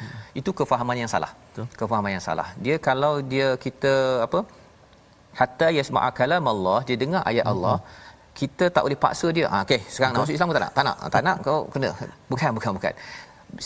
[0.41, 1.32] itu kefahaman yang salah.
[1.54, 1.66] Betul.
[1.80, 2.47] kefahaman yang salah.
[2.66, 3.93] Dia kalau dia kita
[4.28, 4.39] apa
[5.39, 7.78] hatta yasma'a kalam Allah dia dengar ayat Allah
[8.40, 9.46] kita tak boleh paksa dia.
[9.54, 10.74] Ha okey sekarang nak masuk Islam ke tak nak.
[10.78, 11.38] Tak nak tak nak.
[11.46, 11.90] Kau kena.
[12.32, 12.94] Bukan bukan bukan.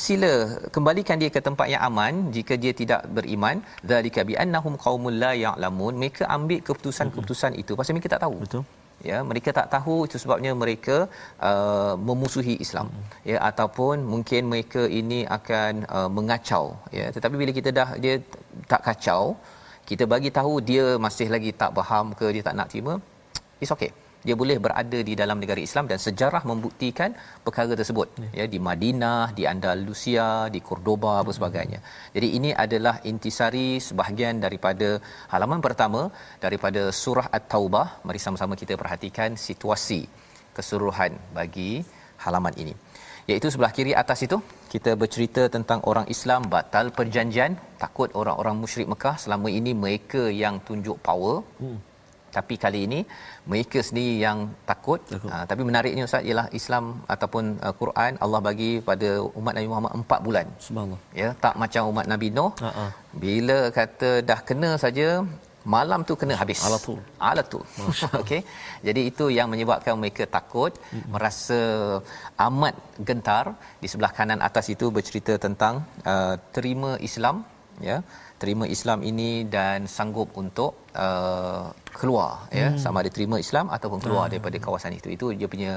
[0.04, 0.32] Sila
[0.76, 3.64] kembalikan dia ke tempat yang aman jika dia tidak beriman.
[3.92, 5.94] Zalika bi annahum qaumul la ya'lamun.
[6.02, 8.38] Mereka ambil keputusan-keputusan itu pasal mereka tak tahu.
[8.46, 8.66] Betul.
[9.10, 10.96] ya mereka tak tahu itu sebabnya mereka
[11.50, 12.88] uh, memusuhi Islam.
[13.30, 16.66] Ya ataupun mungkin mereka ini akan uh, mengacau.
[16.98, 18.16] Ya tetapi bila kita dah dia
[18.72, 19.22] tak kacau
[19.90, 22.94] kita bagi tahu dia masih lagi tak faham ke dia tak nak terima
[23.64, 23.92] it's okay
[24.28, 27.12] dia boleh berada di dalam negara Islam dan sejarah membuktikan
[27.46, 28.08] perkara tersebut.
[28.24, 31.80] Ya, ya di Madinah di Andalusia di Cordoba apa sebagainya.
[32.16, 34.90] Jadi ini adalah intisari sebahagian daripada
[35.34, 36.02] halaman pertama
[36.46, 37.88] daripada surah at-taubah.
[38.08, 40.02] Mari sama-sama kita perhatikan situasi
[40.58, 41.72] keseluruhan bagi
[42.26, 42.76] halaman ini.
[43.32, 44.38] Iaitu sebelah kiri atas itu
[44.74, 49.16] kita bercerita tentang orang Islam batal perjanjian takut orang-orang musyrik Mekah.
[49.24, 51.38] Selama ini mereka yang tunjuk power.
[51.60, 51.80] Hmm.
[52.38, 53.00] Tapi kali ini
[53.52, 55.32] mereka sendiri yang takut, takut.
[55.34, 56.86] Uh, tapi menariknya ustaz ialah Islam
[57.16, 59.10] ataupun uh, Quran Allah bagi pada
[59.40, 60.48] umat Nabi Muhammad 4 bulan.
[60.68, 61.02] Subhanallah.
[61.22, 62.52] Ya tak macam umat Nabi Nuh.
[62.70, 62.90] Uh-uh.
[63.24, 65.10] bila kata dah kena saja
[65.76, 66.60] malam tu kena habis.
[66.68, 67.00] Alatul.
[67.30, 67.64] alatul
[68.22, 68.42] okey.
[68.88, 71.10] Jadi itu yang menyebabkan mereka takut mm-hmm.
[71.14, 71.60] merasa
[72.48, 72.76] amat
[73.10, 73.46] gentar.
[73.84, 75.84] Di sebelah kanan atas itu bercerita tentang
[76.14, 77.38] uh, terima Islam
[77.82, 77.98] ya.
[78.42, 82.70] Terima Islam ini dan sanggup untuk uh, keluar ya.
[82.70, 82.80] Hmm.
[82.84, 84.34] sama ada terima Islam ataupun keluar hmm.
[84.38, 85.10] daripada kawasan itu.
[85.16, 85.72] Itu dia punya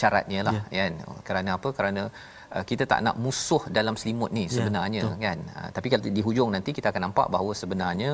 [0.00, 0.90] syaratnya lah yeah.
[0.90, 0.92] kan.
[1.26, 1.68] Kerana apa?
[1.78, 2.02] Kerana
[2.54, 5.38] uh, kita tak nak musuh dalam selimut ni ya, sebenarnya yeah, kan.
[5.58, 8.10] Uh, tapi kalau di hujung nanti kita akan nampak bahawa sebenarnya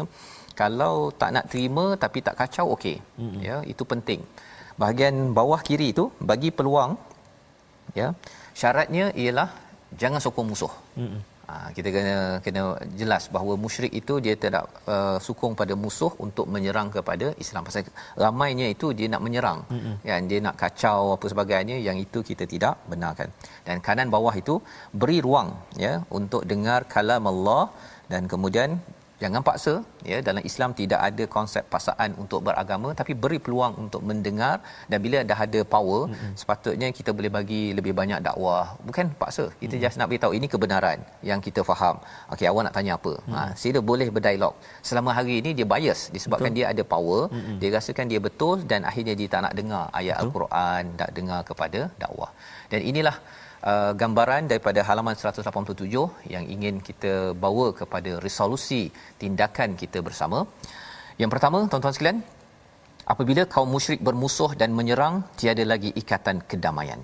[0.60, 3.38] kalau tak nak terima tapi tak kacau okey hmm.
[3.48, 3.56] ya.
[3.72, 4.22] Itu penting.
[4.80, 6.96] Bahagian bawah kiri itu bagi peluang
[7.92, 8.08] ya
[8.56, 9.48] syaratnya ialah
[10.00, 10.72] jangan sokong musuh.
[10.96, 12.62] Hmm Ha, kita kena kena
[13.00, 17.62] jelas bahawa musyrik itu dia tidak uh, sukung pada musuh untuk menyerang kepada Islam.
[17.68, 17.90] Pasal
[18.24, 19.60] ramainya itu dia nak menyerang.
[19.74, 19.94] Mm-hmm.
[20.10, 23.28] kan dia nak kacau apa sebagainya yang itu kita tidak benarkan.
[23.66, 24.54] Dan kanan bawah itu
[25.00, 25.50] beri ruang
[25.84, 27.64] ya untuk dengar kalam Allah
[28.12, 28.70] dan kemudian
[29.22, 29.72] jangan paksa
[30.10, 34.54] ya dalam Islam tidak ada konsep paksaan untuk beragama tapi beri peluang untuk mendengar
[34.90, 36.32] dan bila dah ada power mm-hmm.
[36.40, 39.82] sepatutnya kita boleh bagi lebih banyak dakwah bukan paksa kita mm-hmm.
[39.84, 40.98] just nak beritahu ini kebenaran
[41.30, 41.98] yang kita faham
[42.32, 43.36] okey awak nak tanya apa mm-hmm.
[43.36, 44.54] ha sila boleh berdialog
[44.90, 46.58] selama hari ini dia bias disebabkan betul.
[46.60, 47.58] dia ada power mm-hmm.
[47.60, 50.24] dia rasakan dia betul dan akhirnya dia tak nak dengar ayat betul.
[50.24, 52.32] al-Quran tak dengar kepada dakwah
[52.72, 53.16] dan inilah
[53.70, 55.86] uh, gambaran daripada halaman 187
[56.34, 57.12] yang ingin kita
[57.44, 58.82] bawa kepada resolusi
[59.20, 60.46] tindakan kita bersama.
[61.20, 62.20] Yang pertama, tuan-tuan sekalian,
[63.12, 67.00] apabila kaum musyrik bermusuh dan menyerang, tiada lagi ikatan kedamaian.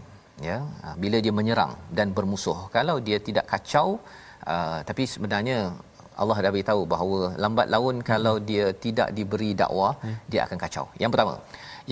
[0.48, 4.00] Ya, uh, bila dia menyerang dan bermusuh, kalau dia tidak kacau,
[4.44, 5.58] uh, tapi sebenarnya
[6.16, 10.16] Allah dah beritahu bahawa lambat laun kalau dia tidak diberi dakwah, hmm.
[10.32, 10.84] dia akan kacau.
[11.02, 11.34] Yang pertama,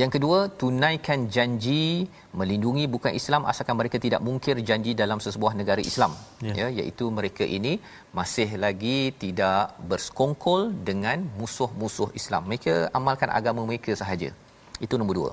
[0.01, 5.79] yang kedua, tunaikan janji melindungi bukan Islam asalkan mereka tidak mungkir janji dalam sesebuah negara
[5.91, 6.13] Islam.
[6.43, 6.57] Yeah.
[6.61, 7.79] Ya, iaitu mereka ini
[8.19, 12.43] masih lagi tidak bersekongkol dengan musuh-musuh Islam.
[12.51, 14.31] Mereka amalkan agama mereka sahaja.
[14.83, 15.33] Itu nombor dua.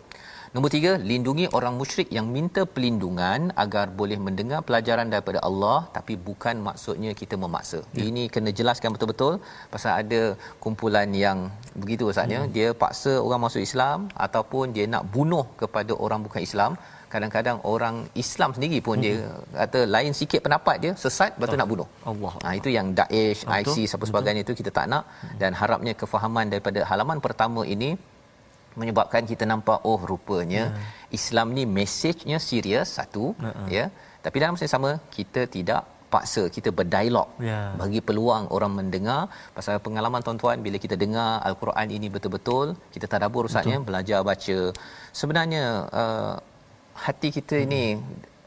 [0.56, 6.14] Nombor tiga, lindungi orang musyrik yang minta pelindungan agar boleh mendengar pelajaran daripada Allah tapi
[6.26, 7.80] bukan maksudnya kita memaksa.
[7.96, 8.04] Ya.
[8.10, 9.40] Ini kena jelaskan betul-betul
[9.74, 10.22] pasal ada
[10.64, 11.48] kumpulan yang
[11.84, 12.52] begitu Ustaznya, hmm.
[12.56, 16.76] dia paksa orang masuk Islam ataupun dia nak bunuh kepada orang bukan Islam.
[17.14, 19.06] Kadang-kadang orang Islam sendiri pun hmm.
[19.08, 19.16] dia
[19.64, 21.88] kata lain sikit pendapat dia sesat betul nak bunuh.
[22.12, 22.34] Allah.
[22.44, 25.38] Ha, itu yang Daesh, ISIS apa sebagainya itu kita tak nak hmm.
[25.40, 27.92] dan harapnya kefahaman daripada halaman pertama ini
[28.80, 31.18] menyebabkan kita nampak oh rupanya ya.
[31.18, 33.68] Islam ni mesejnya serius satu uh-uh.
[33.76, 33.86] ya.
[34.26, 35.82] Tapi dalam masa yang sama kita tidak
[36.14, 37.30] paksa kita berdialog.
[37.50, 37.60] Ya.
[37.82, 39.22] bagi peluang orang mendengar.
[39.58, 44.60] Pasal pengalaman tuan-tuan bila kita dengar al-Quran ini betul-betul kita tadabbur ustaznya belajar baca.
[45.20, 45.64] Sebenarnya
[46.02, 46.36] uh,
[47.06, 47.66] hati kita hmm.
[47.68, 47.84] ini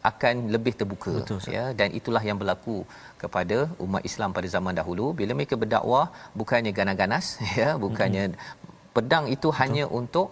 [0.05, 1.65] akan lebih terbuka Betul, ya.
[1.79, 2.85] Dan itulah yang berlaku
[3.23, 5.07] kepada umat Islam pada zaman dahulu.
[5.21, 6.07] Bila mereka berdakwah
[6.41, 8.64] bukannya ganas-ganas ya bukannya hmm
[8.96, 9.60] pedang itu betul.
[9.62, 10.28] hanya untuk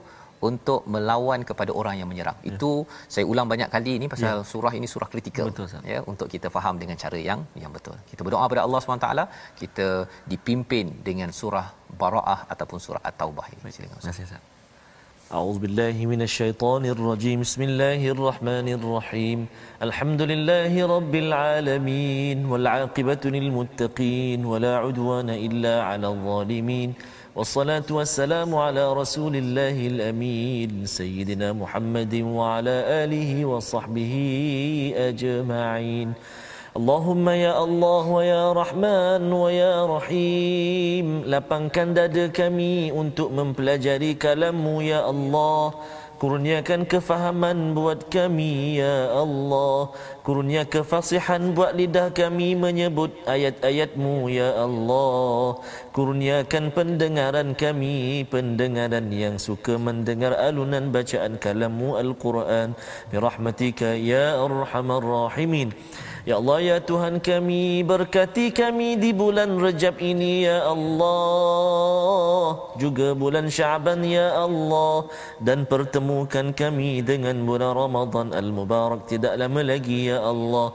[0.49, 2.37] untuk melawan kepada orang yang menyerang.
[2.41, 2.49] Ya.
[2.51, 2.71] Itu
[3.13, 4.47] saya ulang banyak kali ini pasal ya.
[4.51, 7.95] surah ini surah kritikal betul, ya untuk kita faham dengan cara yang yang betul.
[8.11, 9.09] Kita berdoa kepada Allah SWT
[9.61, 9.87] kita
[10.33, 11.67] dipimpin dengan surah
[12.01, 13.73] Baraah ataupun surah At-Taubah ini.
[13.73, 14.37] Silakan Ustaz.
[15.27, 19.39] أعوذ بالله من الشيطان الرجيم بسم الله الرحمن الرحيم
[19.87, 26.89] الحمد لله رب العالمين والعاقبة للمتقين ولا عدوان إلا على الظالمين
[27.37, 34.13] والصلاة والسلام على رسول الله الأمين سيدنا محمد وعلى آله وصحبه
[34.97, 36.09] أجمعين
[36.77, 45.73] اللهم يا الله ويا رحمن ويا رحيم lapangkan dada kami untuk mempelajari kalammu ya Allah
[46.22, 49.90] Kurniakan kefahaman buat kami ya Allah.
[50.22, 55.58] Kurnia kefasihan buat lidah kami menyebut ayat-ayatmu ya Allah.
[55.90, 62.78] Kurniakan pendengaran kami Pendengaran yang suka mendengar alunan bacaan kalammu Al-Quran.
[63.10, 65.74] Birahmatika ya Arhamar Rahimin
[66.22, 71.18] Ya Allah ya Tuhan kami berkati kami di bulan Rejab ini ya Allah.
[72.78, 75.10] Juga bulan Syaban ya Allah.
[75.42, 80.70] Dan pertemukan kami dengan bulan Ramadan al-Mubarak tidak lama lagi ya Allah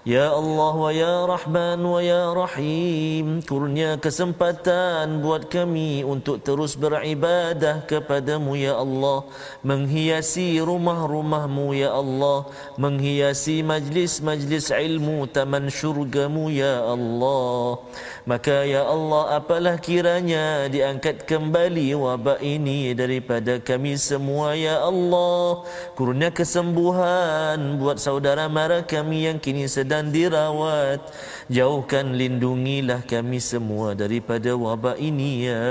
[0.00, 7.84] Ya Allah wa ya Rahman wa ya Rahim Kurnia kesempatan buat kami untuk terus beribadah
[7.84, 9.28] kepadamu ya Allah.
[9.60, 12.48] Menghiasi rumah-rumahmu ya Allah.
[12.80, 17.84] Menghiasi majlis-majlis ilmu taman syurgamu ya Allah.
[18.24, 25.60] Maka ya Allah apalah kiranya diangkat kembali wabak ini daripada kami semua ya Allah.
[25.92, 31.02] Kurnia kesembuhan buat saudara mara kami yang kini sedang sedang dirawat.
[31.50, 35.66] Jauhkan lindungilah kami semua daripada wabak ini ya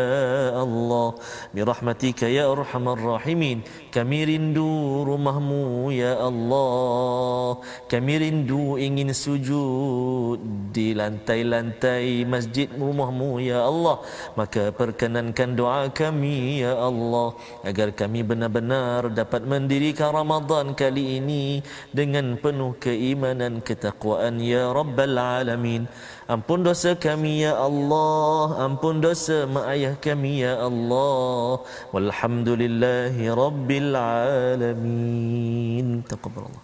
[0.60, 1.16] Allah.
[1.56, 7.58] Birahmatika ya arhamar rahimin kami rindu rumahmu ya Allah.
[7.90, 10.38] Kami rindu ingin sujud
[10.70, 14.06] di lantai-lantai masjid rumahmu ya Allah.
[14.38, 17.34] Maka perkenankan doa kami ya Allah
[17.66, 25.90] agar kami benar-benar dapat mendirikan Ramadan kali ini dengan penuh keimanan ketakwaan ya rabbal alamin
[26.34, 35.88] ampun dosa kami ya Allah ampun dosa mak ayah kami ya Allah walhamdulillahi rabbil alamin
[36.14, 36.64] taqabbalallah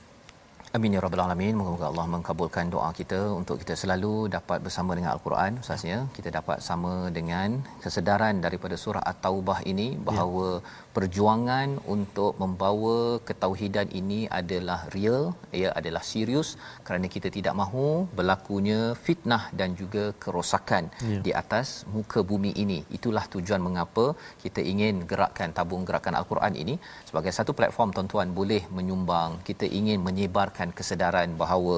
[0.76, 1.54] Amin ya rabbal alamin.
[1.58, 5.98] Moga-moga Allah mengabulkan doa kita untuk kita selalu dapat bersama dengan al-Quran ustaznya.
[6.16, 10.64] Kita dapat sama dengan kesedaran daripada surah At-Taubah ini bahawa ya.
[10.96, 15.24] Perjuangan untuk membawa ketauhidan ini adalah real,
[15.60, 16.50] ia adalah serius
[16.88, 17.88] kerana kita tidak mahu
[18.18, 21.20] berlakunya fitnah dan juga kerosakan ya.
[21.26, 22.80] di atas muka bumi ini.
[22.98, 24.06] Itulah tujuan mengapa
[24.44, 26.76] kita ingin gerakkan tabung gerakan al-Quran ini
[27.10, 29.32] sebagai satu platform tuan-tuan boleh menyumbang.
[29.50, 31.78] Kita ingin menyebarkan kesedaran bahawa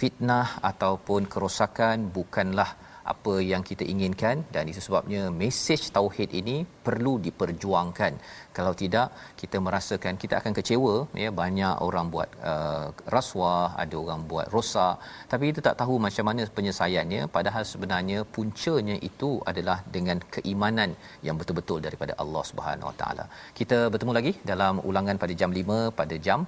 [0.00, 2.70] fitnah ataupun kerosakan bukanlah
[3.12, 6.56] apa yang kita inginkan dan itu sebabnya mesej tauhid ini
[6.86, 8.12] perlu diperjuangkan.
[8.56, 9.08] Kalau tidak
[9.40, 11.30] kita merasakan kita akan kecewa ya.
[11.40, 12.86] Banyak orang buat uh,
[13.16, 14.96] rasuah ada orang buat rosak.
[15.32, 17.22] Tapi kita tak tahu macam mana penyelesaiannya.
[17.36, 20.92] Padahal sebenarnya puncanya itu adalah dengan keimanan
[21.28, 23.24] yang betul-betul daripada Allah Subhanahu Wa Taala.
[23.60, 26.40] Kita bertemu lagi dalam ulangan pada jam 5 pada jam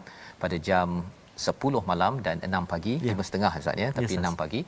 [0.42, 0.88] pada jam
[1.48, 3.14] 10 malam dan 6 pagi ya.
[3.16, 3.88] 5.30 Ustaz ya.
[3.96, 4.60] Tapi yes, 6 pagi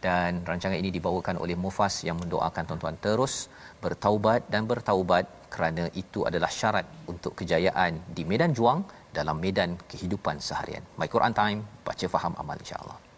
[0.00, 3.52] dan rancangan ini dibawakan oleh Mufas yang mendoakan tuan-tuan terus
[3.84, 8.80] bertaubat dan bertaubat kerana itu adalah syarat untuk kejayaan di medan juang
[9.12, 10.82] dalam medan kehidupan seharian.
[10.96, 13.09] My Quran Time, baca faham amal insya-Allah.